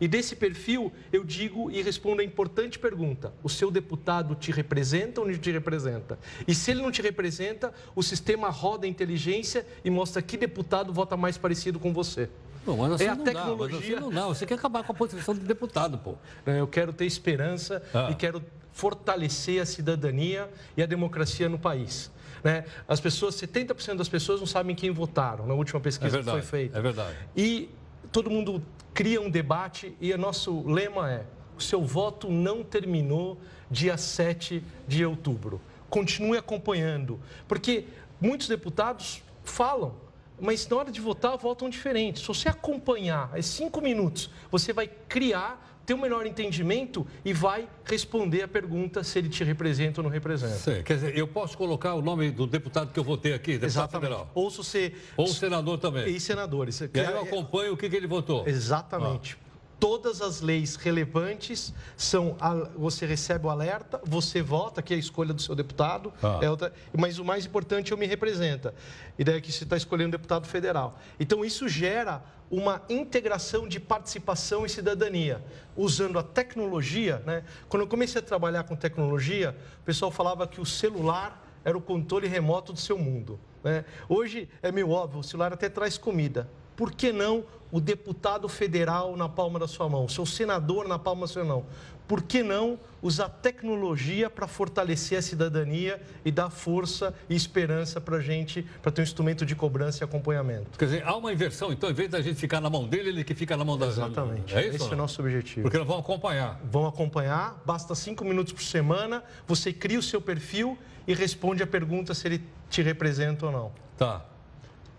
[0.00, 5.20] E desse perfil, eu digo e respondo a importante pergunta: o seu deputado te representa
[5.20, 6.18] ou não te representa?
[6.46, 10.92] E se ele não te representa, o sistema roda a inteligência e mostra que deputado
[10.92, 12.28] vota mais parecido com você.
[12.66, 14.00] Não, mas assim é a tecnologia.
[14.00, 16.16] Dá, assim não, não, você quer acabar com a posição de deputado, pô.
[16.44, 18.08] Eu quero ter esperança ah.
[18.10, 18.42] e quero
[18.72, 22.10] fortalecer a cidadania e a democracia no país.
[22.42, 22.64] Né?
[22.86, 26.46] As pessoas, 70% das pessoas não sabem quem votaram na última pesquisa é verdade, que
[26.46, 26.78] foi feita.
[26.78, 27.16] É verdade.
[27.36, 27.70] E
[28.12, 28.62] todo mundo
[28.96, 33.38] cria um debate e o nosso lema é: o seu voto não terminou
[33.70, 35.60] dia 7 de outubro.
[35.90, 37.84] Continue acompanhando, porque
[38.18, 39.94] muitos deputados falam,
[40.40, 42.20] mas na hora de votar votam diferente.
[42.20, 47.68] Se você acompanhar esses cinco minutos, você vai criar ter um melhor entendimento e vai
[47.84, 50.56] responder a pergunta se ele te representa ou não representa.
[50.56, 53.70] Sim, quer dizer, eu posso colocar o nome do deputado que eu votei aqui, deputado
[53.70, 54.02] Exatamente.
[54.02, 54.30] federal.
[54.34, 54.92] Ou se você...
[55.16, 56.08] Ou senador também.
[56.08, 56.80] E senadores.
[56.80, 58.46] E aí eu acompanho o que, que ele votou.
[58.46, 59.38] Exatamente.
[59.40, 59.45] Ah.
[59.78, 62.36] Todas as leis relevantes são.
[62.76, 66.38] Você recebe o alerta, você vota, que é a escolha do seu deputado, ah.
[66.40, 68.74] é outra, mas o mais importante, eu me representa.
[69.18, 70.98] E daí que você está escolhendo um deputado federal.
[71.20, 75.44] Então, isso gera uma integração de participação e cidadania,
[75.76, 77.22] usando a tecnologia.
[77.26, 77.44] Né?
[77.68, 81.80] Quando eu comecei a trabalhar com tecnologia, o pessoal falava que o celular era o
[81.80, 83.38] controle remoto do seu mundo.
[83.62, 83.84] Né?
[84.08, 86.48] Hoje é meio óbvio, o celular até traz comida.
[86.76, 90.98] Por que não o deputado federal na palma da sua mão, o seu senador na
[90.98, 91.64] palma da sua mão?
[92.06, 98.18] Por que não usar tecnologia para fortalecer a cidadania e dar força e esperança para
[98.18, 100.78] a gente, para ter um instrumento de cobrança e acompanhamento?
[100.78, 103.24] Quer dizer, há uma inversão, então, em vez da gente ficar na mão dele, ele
[103.24, 104.54] que fica na mão da Exatamente.
[104.54, 104.76] É isso?
[104.76, 105.62] Esse é o nosso objetivo.
[105.62, 106.60] Porque eles vão acompanhar.
[106.70, 111.66] Vão acompanhar, basta cinco minutos por semana, você cria o seu perfil e responde a
[111.66, 113.72] pergunta se ele te representa ou não.
[113.96, 114.24] Tá.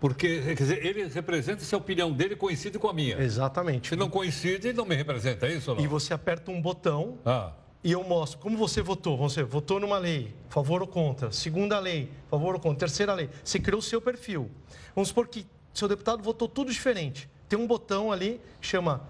[0.00, 3.18] Porque, quer dizer, ele representa se a opinião dele coincide com a minha.
[3.20, 3.88] Exatamente.
[3.88, 5.82] Se não coincide, ele não me representa, é isso não?
[5.82, 7.52] E você aperta um botão ah.
[7.82, 9.16] e eu mostro como você votou.
[9.16, 11.32] Você votou numa lei, favor ou contra.
[11.32, 12.86] Segunda lei, favor ou contra.
[12.86, 13.28] Terceira lei.
[13.42, 14.50] Você criou o seu perfil.
[14.94, 15.44] Vamos supor que
[15.74, 17.28] seu deputado votou tudo diferente.
[17.48, 19.02] Tem um botão ali, chama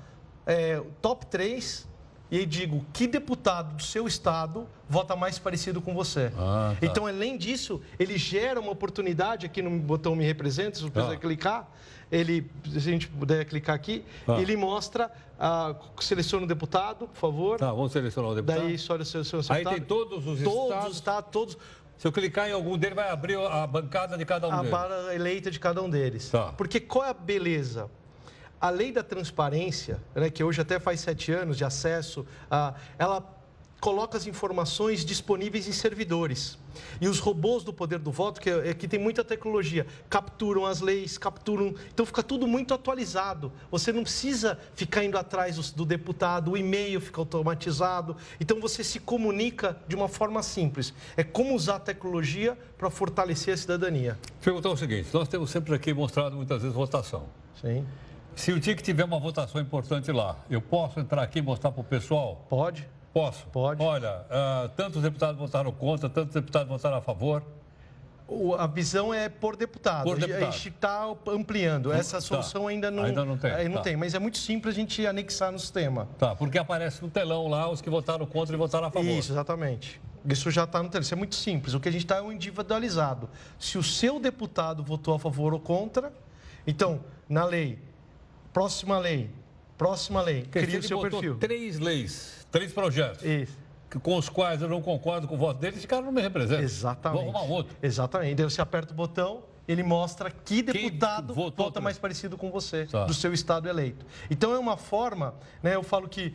[0.46, 1.86] é, Top 3
[2.30, 6.30] e aí digo que deputado do seu estado vota mais parecido com você.
[6.36, 6.86] Ah, tá.
[6.86, 11.16] Então, além disso, ele gera uma oportunidade aqui no botão Me Representa, se você ah.
[11.16, 11.70] clicar,
[12.10, 14.40] ele, se a gente puder clicar aqui, ah.
[14.40, 17.58] ele mostra, ah, seleciona o deputado, por favor.
[17.58, 18.60] Tá, vamos selecionar o deputado.
[18.60, 19.56] Daí só seleciona o deputado.
[19.56, 20.84] Aí tem todos os todos estados.
[20.84, 21.58] Todos, tá, todos.
[21.96, 24.72] Se eu clicar em algum deles, vai abrir a bancada de cada um a deles.
[24.72, 26.30] A barra eleita de cada um deles.
[26.30, 26.52] Tá.
[26.56, 27.90] Porque qual é a beleza?
[28.60, 33.38] A lei da transparência, né, que hoje até faz sete anos de acesso, a, ela
[33.80, 36.58] coloca as informações disponíveis em servidores.
[37.00, 40.80] E os robôs do poder do voto, que aqui é, tem muita tecnologia, capturam as
[40.80, 41.74] leis, capturam.
[41.92, 43.52] Então fica tudo muito atualizado.
[43.70, 48.16] Você não precisa ficar indo atrás do deputado, o e-mail fica automatizado.
[48.40, 50.92] Então você se comunica de uma forma simples.
[51.16, 54.18] É como usar a tecnologia para fortalecer a cidadania.
[54.40, 57.26] Perguntar o seguinte: nós temos sempre aqui mostrado muitas vezes votação.
[57.60, 57.84] Sim.
[58.38, 61.72] Se o dia que tiver uma votação importante lá, eu posso entrar aqui e mostrar
[61.72, 62.46] para o pessoal?
[62.48, 62.88] Pode.
[63.12, 63.44] Posso?
[63.48, 63.82] Pode.
[63.82, 67.42] Olha, uh, tantos deputados votaram contra, tantos deputados votaram a favor.
[68.28, 70.04] O, a visão é por deputado.
[70.04, 70.50] Por deputado.
[70.50, 71.92] A gente está ampliando.
[71.92, 72.20] Essa tá.
[72.20, 72.68] solução tá.
[72.68, 73.50] ainda não, ainda não tem.
[73.50, 73.82] Ainda não tá.
[73.82, 76.08] tem, mas é muito simples a gente anexar no sistema.
[76.16, 79.10] Tá, porque aparece no telão lá os que votaram contra e votaram a favor.
[79.10, 80.00] Isso, exatamente.
[80.24, 81.02] Isso já está no telão.
[81.02, 81.74] Isso é muito simples.
[81.74, 83.28] O que a gente está é um individualizado.
[83.58, 86.12] Se o seu deputado votou a favor ou contra,
[86.64, 87.87] então, na lei,
[88.58, 89.30] próxima lei,
[89.76, 91.36] próxima lei, Porque cria o seu perfil.
[91.38, 93.22] Três leis, três projetos.
[93.22, 93.56] Isso.
[94.02, 96.60] Com os quais eu não concordo com o voto dele, esse cara não me representa.
[96.60, 97.22] Exatamente.
[97.22, 97.76] Vou arrumar outro.
[97.80, 98.34] Exatamente.
[98.34, 103.04] Daí você aperta o botão, ele mostra que deputado vota mais parecido com você, tá.
[103.04, 104.04] do seu estado eleito.
[104.28, 106.34] Então é uma forma, né, eu falo que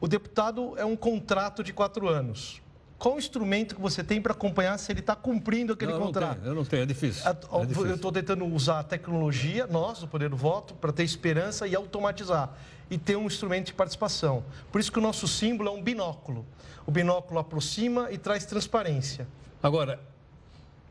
[0.00, 2.60] o deputado é um contrato de quatro anos
[3.02, 6.06] qual o instrumento que você tem para acompanhar se ele está cumprindo aquele não, eu
[6.06, 6.28] contrato?
[6.28, 7.28] Não tenho, eu não tenho, é difícil.
[7.28, 7.86] É difícil.
[7.88, 11.74] Eu estou tentando usar a tecnologia, nós, o poder do voto, para ter esperança e
[11.74, 12.52] automatizar.
[12.88, 14.44] E ter um instrumento de participação.
[14.70, 16.46] Por isso que o nosso símbolo é um binóculo.
[16.86, 19.26] O binóculo aproxima e traz transparência.
[19.60, 19.98] Agora,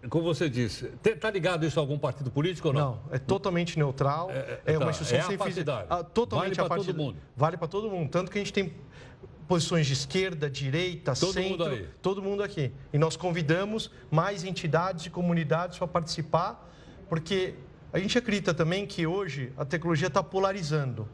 [0.10, 2.82] como você disse, está ligado isso a algum partido político ou não?
[2.82, 4.32] Não, é totalmente neutral.
[4.32, 5.66] É, é, é uma tá, instituição é sem fins.
[5.90, 7.18] Ah, totalmente vale para todo mundo.
[7.38, 8.10] Vale para todo mundo.
[8.10, 8.74] Tanto que a gente tem
[9.52, 12.72] posições de esquerda, direita, todo centro, mundo todo mundo aqui.
[12.94, 16.72] E nós convidamos mais entidades e comunidades para participar,
[17.10, 17.56] porque
[17.92, 21.06] a gente acredita também que hoje a tecnologia está polarizando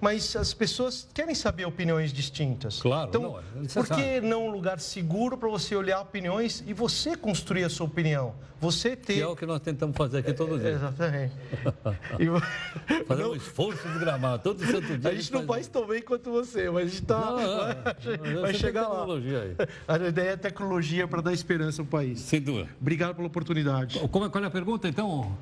[0.00, 2.80] mas as pessoas querem saber opiniões distintas.
[2.80, 6.72] Claro, então, não, é por que não um lugar seguro para você olhar opiniões e
[6.72, 8.34] você construir a sua opinião?
[8.58, 9.14] Você ter.
[9.14, 10.70] Que é o que nós tentamos fazer aqui todo dia.
[10.70, 11.34] É, exatamente.
[12.18, 12.26] e...
[13.06, 13.32] Fazer não...
[13.32, 15.10] um esforço de gramar todo santo dia.
[15.10, 17.16] A gente não faz tão bem quanto você, mas a gente está.
[17.36, 19.04] Vai, vai chegar lá.
[19.04, 19.56] Aí.
[19.86, 22.20] A ideia é tecnologia para dar esperança ao país.
[22.20, 22.68] Sem dúvida.
[22.80, 23.98] Obrigado pela oportunidade.
[24.08, 25.36] Como, qual é a pergunta, então?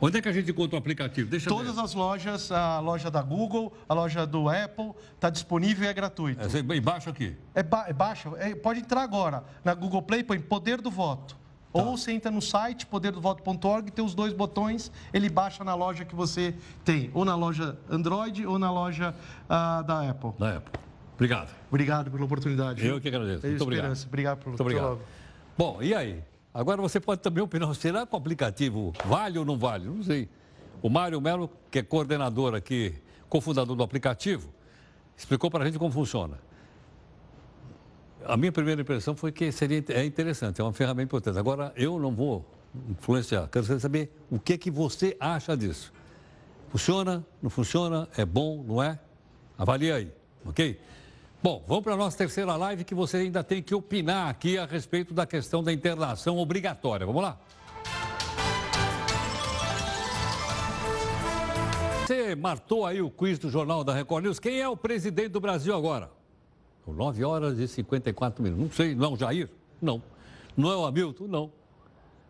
[0.00, 1.28] Onde é que a gente encontra o aplicativo?
[1.28, 1.82] Deixa Todas ver.
[1.82, 6.40] as lojas, a loja da Google, a loja do Apple, está disponível e é gratuito.
[6.40, 7.36] É, embaixo aqui?
[7.54, 8.34] É, ba é baixo.
[8.36, 9.42] É, pode entrar agora.
[9.64, 11.36] Na Google Play, põe Poder do Voto.
[11.72, 11.82] Tá.
[11.82, 16.14] Ou você entra no site poderdovoto.org, tem os dois botões, ele baixa na loja que
[16.14, 20.32] você tem, ou na loja Android ou na loja uh, da Apple.
[20.38, 20.80] Da Apple.
[21.14, 21.54] Obrigado.
[21.68, 22.86] Obrigado pela oportunidade.
[22.86, 23.46] Eu que agradeço.
[23.46, 24.04] Muito obrigado.
[24.06, 25.00] Obrigado pelo Muito obrigado.
[25.58, 26.22] Bom, e aí?
[26.58, 29.84] Agora você pode também opinar, será que o aplicativo vale ou não vale?
[29.84, 30.28] Não sei.
[30.82, 32.96] O Mário Melo, que é coordenador aqui,
[33.28, 34.52] cofundador do aplicativo,
[35.16, 36.36] explicou para a gente como funciona.
[38.24, 41.38] A minha primeira impressão foi que seria é interessante, é uma ferramenta importante.
[41.38, 42.44] Agora, eu não vou
[42.90, 45.92] influenciar, quero saber o que, que você acha disso.
[46.70, 48.98] Funciona, não funciona, é bom, não é?
[49.56, 50.12] Avalie aí,
[50.44, 50.76] ok?
[51.40, 54.66] Bom, vamos para a nossa terceira live que você ainda tem que opinar aqui a
[54.66, 57.06] respeito da questão da internação obrigatória.
[57.06, 57.38] Vamos lá?
[62.04, 64.40] Você martou aí o quiz do Jornal da Record News.
[64.40, 66.10] Quem é o presidente do Brasil agora?
[66.84, 68.64] 9 horas e 54 minutos.
[68.64, 69.48] Não sei, não é o Jair?
[69.80, 70.02] Não.
[70.56, 71.28] Não é o Hamilton?
[71.28, 71.52] Não.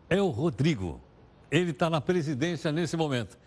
[0.07, 1.01] É o Rodrigo.
[1.49, 3.39] Ele está na presidência nesse momento.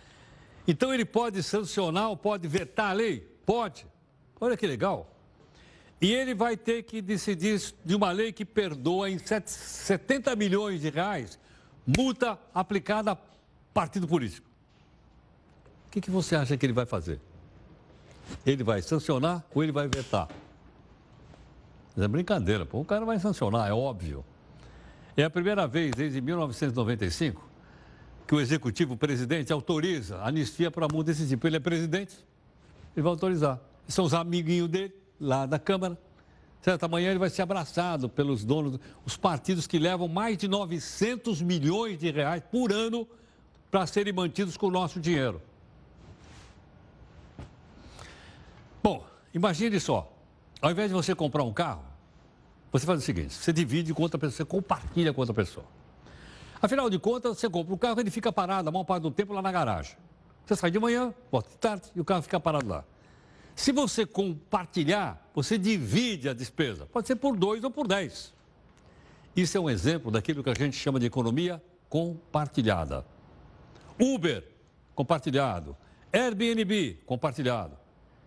[0.66, 3.20] Então ele pode sancionar ou pode vetar a lei?
[3.46, 3.86] Pode.
[4.40, 5.11] Olha que legal.
[6.02, 10.90] E ele vai ter que decidir de uma lei que perdoa em 70 milhões de
[10.90, 11.38] reais
[11.86, 13.18] multa aplicada a
[13.72, 14.50] partido político.
[15.86, 17.20] O que, que você acha que ele vai fazer?
[18.44, 20.28] Ele vai sancionar ou ele vai vetar?
[21.96, 22.80] é brincadeira, pô.
[22.80, 24.24] o cara vai sancionar, é óbvio.
[25.16, 27.48] É a primeira vez desde 1995
[28.26, 31.46] que o executivo, o presidente, autoriza anistia para multa desse tipo.
[31.46, 32.16] Ele é presidente,
[32.96, 33.60] ele vai autorizar.
[33.86, 35.96] São os amiguinhos dele lá da Câmara.
[36.60, 36.84] Certo?
[36.84, 41.98] Amanhã ele vai ser abraçado pelos donos, os partidos que levam mais de 900 milhões
[41.98, 43.06] de reais por ano
[43.70, 45.40] para serem mantidos com o nosso dinheiro.
[48.82, 50.12] Bom, imagine só,
[50.60, 51.84] ao invés de você comprar um carro,
[52.70, 55.66] você faz o seguinte, você divide com outra pessoa, você compartilha com outra pessoa.
[56.60, 59.32] Afinal de contas, você compra o carro, ele fica parado a maior parte do tempo
[59.32, 59.96] lá na garagem.
[60.46, 62.84] Você sai de manhã, volta de tarde e o carro fica parado lá.
[63.54, 66.86] Se você compartilhar, você divide a despesa.
[66.86, 68.32] Pode ser por dois ou por dez.
[69.34, 73.04] Isso é um exemplo daquilo que a gente chama de economia compartilhada.
[73.98, 74.46] Uber,
[74.94, 75.76] compartilhado.
[76.12, 77.76] Airbnb, compartilhado.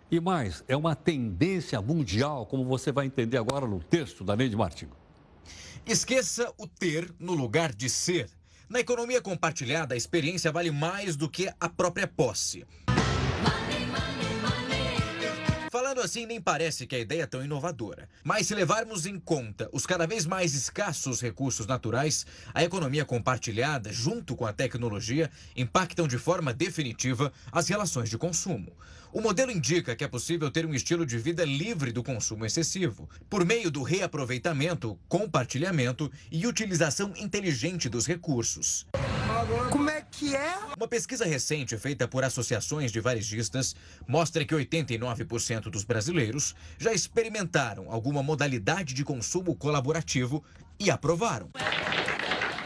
[0.09, 4.55] E mais, é uma tendência mundial, como você vai entender agora no texto da Neide
[4.55, 4.91] Martinho.
[5.85, 8.29] Esqueça o ter no lugar de ser.
[8.69, 12.65] Na economia compartilhada, a experiência vale mais do que a própria posse.
[15.75, 18.07] Falando assim, nem parece que a ideia é tão inovadora.
[18.23, 23.91] Mas se levarmos em conta os cada vez mais escassos recursos naturais, a economia compartilhada,
[23.91, 28.71] junto com a tecnologia, impactam de forma definitiva as relações de consumo.
[29.11, 33.09] O modelo indica que é possível ter um estilo de vida livre do consumo excessivo,
[33.29, 38.87] por meio do reaproveitamento, compartilhamento e utilização inteligente dos recursos.
[39.69, 40.57] Como é que é?
[40.77, 43.75] Uma pesquisa recente feita por associações de varejistas
[44.07, 50.43] mostra que 89% dos brasileiros já experimentaram alguma modalidade de consumo colaborativo
[50.79, 51.49] e aprovaram.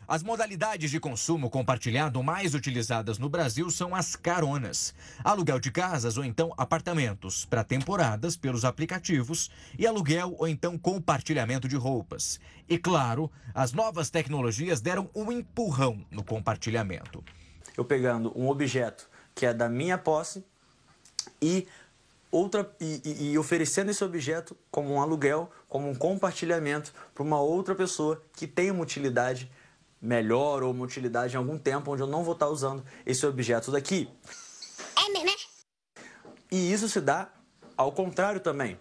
[0.10, 4.92] As modalidades de consumo compartilhado mais utilizadas no Brasil são as caronas,
[5.24, 11.68] aluguel de casas ou então apartamentos para temporadas pelos aplicativos e aluguel ou então compartilhamento
[11.68, 12.40] de roupas.
[12.68, 17.24] E claro, as novas tecnologias deram um empurrão no compartilhamento.
[17.78, 20.44] Eu pegando um objeto que é da minha posse
[21.40, 21.68] e
[22.32, 27.76] outra e, e, oferecendo esse objeto como um aluguel, como um compartilhamento para uma outra
[27.76, 29.52] pessoa que tem uma utilidade
[30.02, 33.72] melhor ou uma utilidade em algum tempo onde eu não vou estar usando esse objeto
[33.72, 34.10] daqui.
[34.98, 35.32] É, né?
[36.52, 37.30] E isso se dá
[37.76, 38.80] ao contrário também.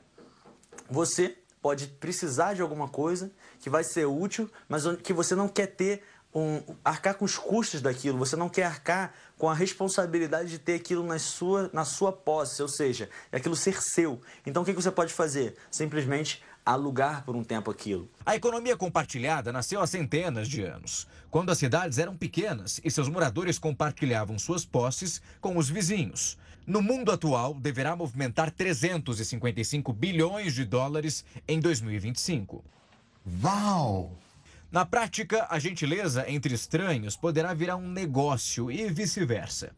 [0.91, 5.67] Você pode precisar de alguma coisa que vai ser útil, mas que você não quer
[5.67, 6.03] ter
[6.35, 10.75] um, arcar com os custos daquilo, você não quer arcar com a responsabilidade de ter
[10.75, 14.21] aquilo na sua, na sua posse, ou seja, aquilo ser seu.
[14.47, 15.57] Então o que você pode fazer?
[15.71, 16.43] Simplesmente
[16.73, 18.09] alugar por um tempo aquilo.
[18.27, 23.09] A economia compartilhada nasceu há centenas de anos, quando as cidades eram pequenas e seus
[23.09, 26.37] moradores compartilhavam suas posses com os vizinhos.
[26.67, 32.63] No mundo atual, deverá movimentar 355 bilhões de dólares em 2025.
[33.43, 34.13] Uau!
[34.71, 39.73] Na prática, a gentileza entre estranhos poderá virar um negócio e vice-versa.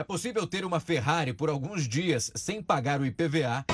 [0.00, 3.66] É possível ter uma Ferrari por alguns dias sem pagar o IPVA.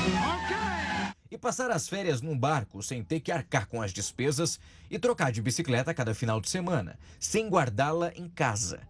[1.31, 4.59] E passar as férias num barco sem ter que arcar com as despesas
[4.91, 8.81] e trocar de bicicleta a cada final de semana, sem guardá-la em casa.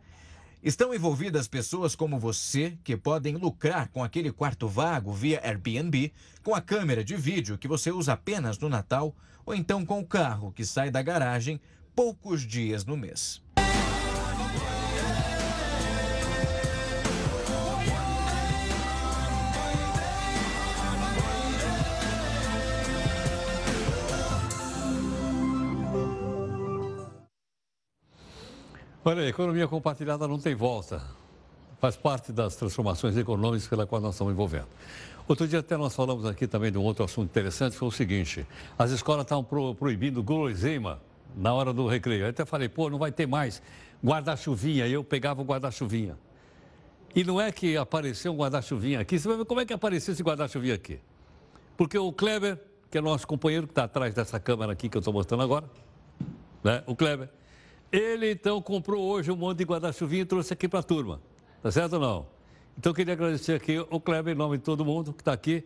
[0.63, 6.55] Estão envolvidas pessoas como você que podem lucrar com aquele quarto vago via Airbnb, com
[6.55, 9.15] a câmera de vídeo que você usa apenas no Natal
[9.45, 11.61] ou então com o carro que sai da garagem
[11.95, 13.45] poucos dias no mês.
[29.09, 31.01] Olha, economia compartilhada não tem volta.
[31.79, 34.67] Faz parte das transformações econômicas pela qual nós estamos envolvendo.
[35.29, 38.45] Outro dia até nós falamos aqui também de um outro assunto interessante, foi o seguinte,
[38.77, 41.01] as escolas estavam pro, proibindo guloseima
[41.37, 42.25] na hora do recreio.
[42.25, 43.63] Eu até falei, pô, não vai ter mais
[44.05, 44.89] guarda-chuvinha.
[44.89, 46.19] Eu pegava o guarda-chuvinha.
[47.15, 49.21] E não é que apareceu um guarda-chuvinha aqui.
[49.21, 50.99] Você vai ver como é que apareceu esse guarda-chuvinha aqui.
[51.77, 52.59] Porque o Kleber,
[52.91, 55.71] que é nosso companheiro que está atrás dessa câmera aqui que eu estou mostrando agora,
[56.65, 56.83] né?
[56.89, 57.31] o Kleber,
[57.99, 61.21] ele então comprou hoje um monte de guarda-chuvinha e trouxe aqui para a turma.
[61.63, 62.27] Tá certo ou não?
[62.79, 65.65] Então queria agradecer aqui o Kleber em nome de todo mundo que está aqui.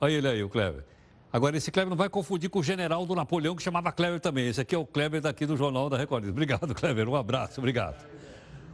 [0.00, 0.84] Olha ele aí, o Kleber.
[1.32, 4.48] Agora, esse Kleber não vai confundir com o general do Napoleão, que chamava Kleber também.
[4.48, 6.28] Esse aqui é o Kleber daqui do Jornal da Record.
[6.28, 7.08] Obrigado, Kleber.
[7.08, 8.04] Um abraço, obrigado.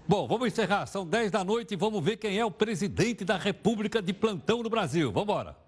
[0.07, 0.87] Bom, vamos encerrar.
[0.87, 4.63] São 10 da noite e vamos ver quem é o presidente da República de plantão
[4.63, 5.13] no Brasil.
[5.13, 5.68] Vamos embora.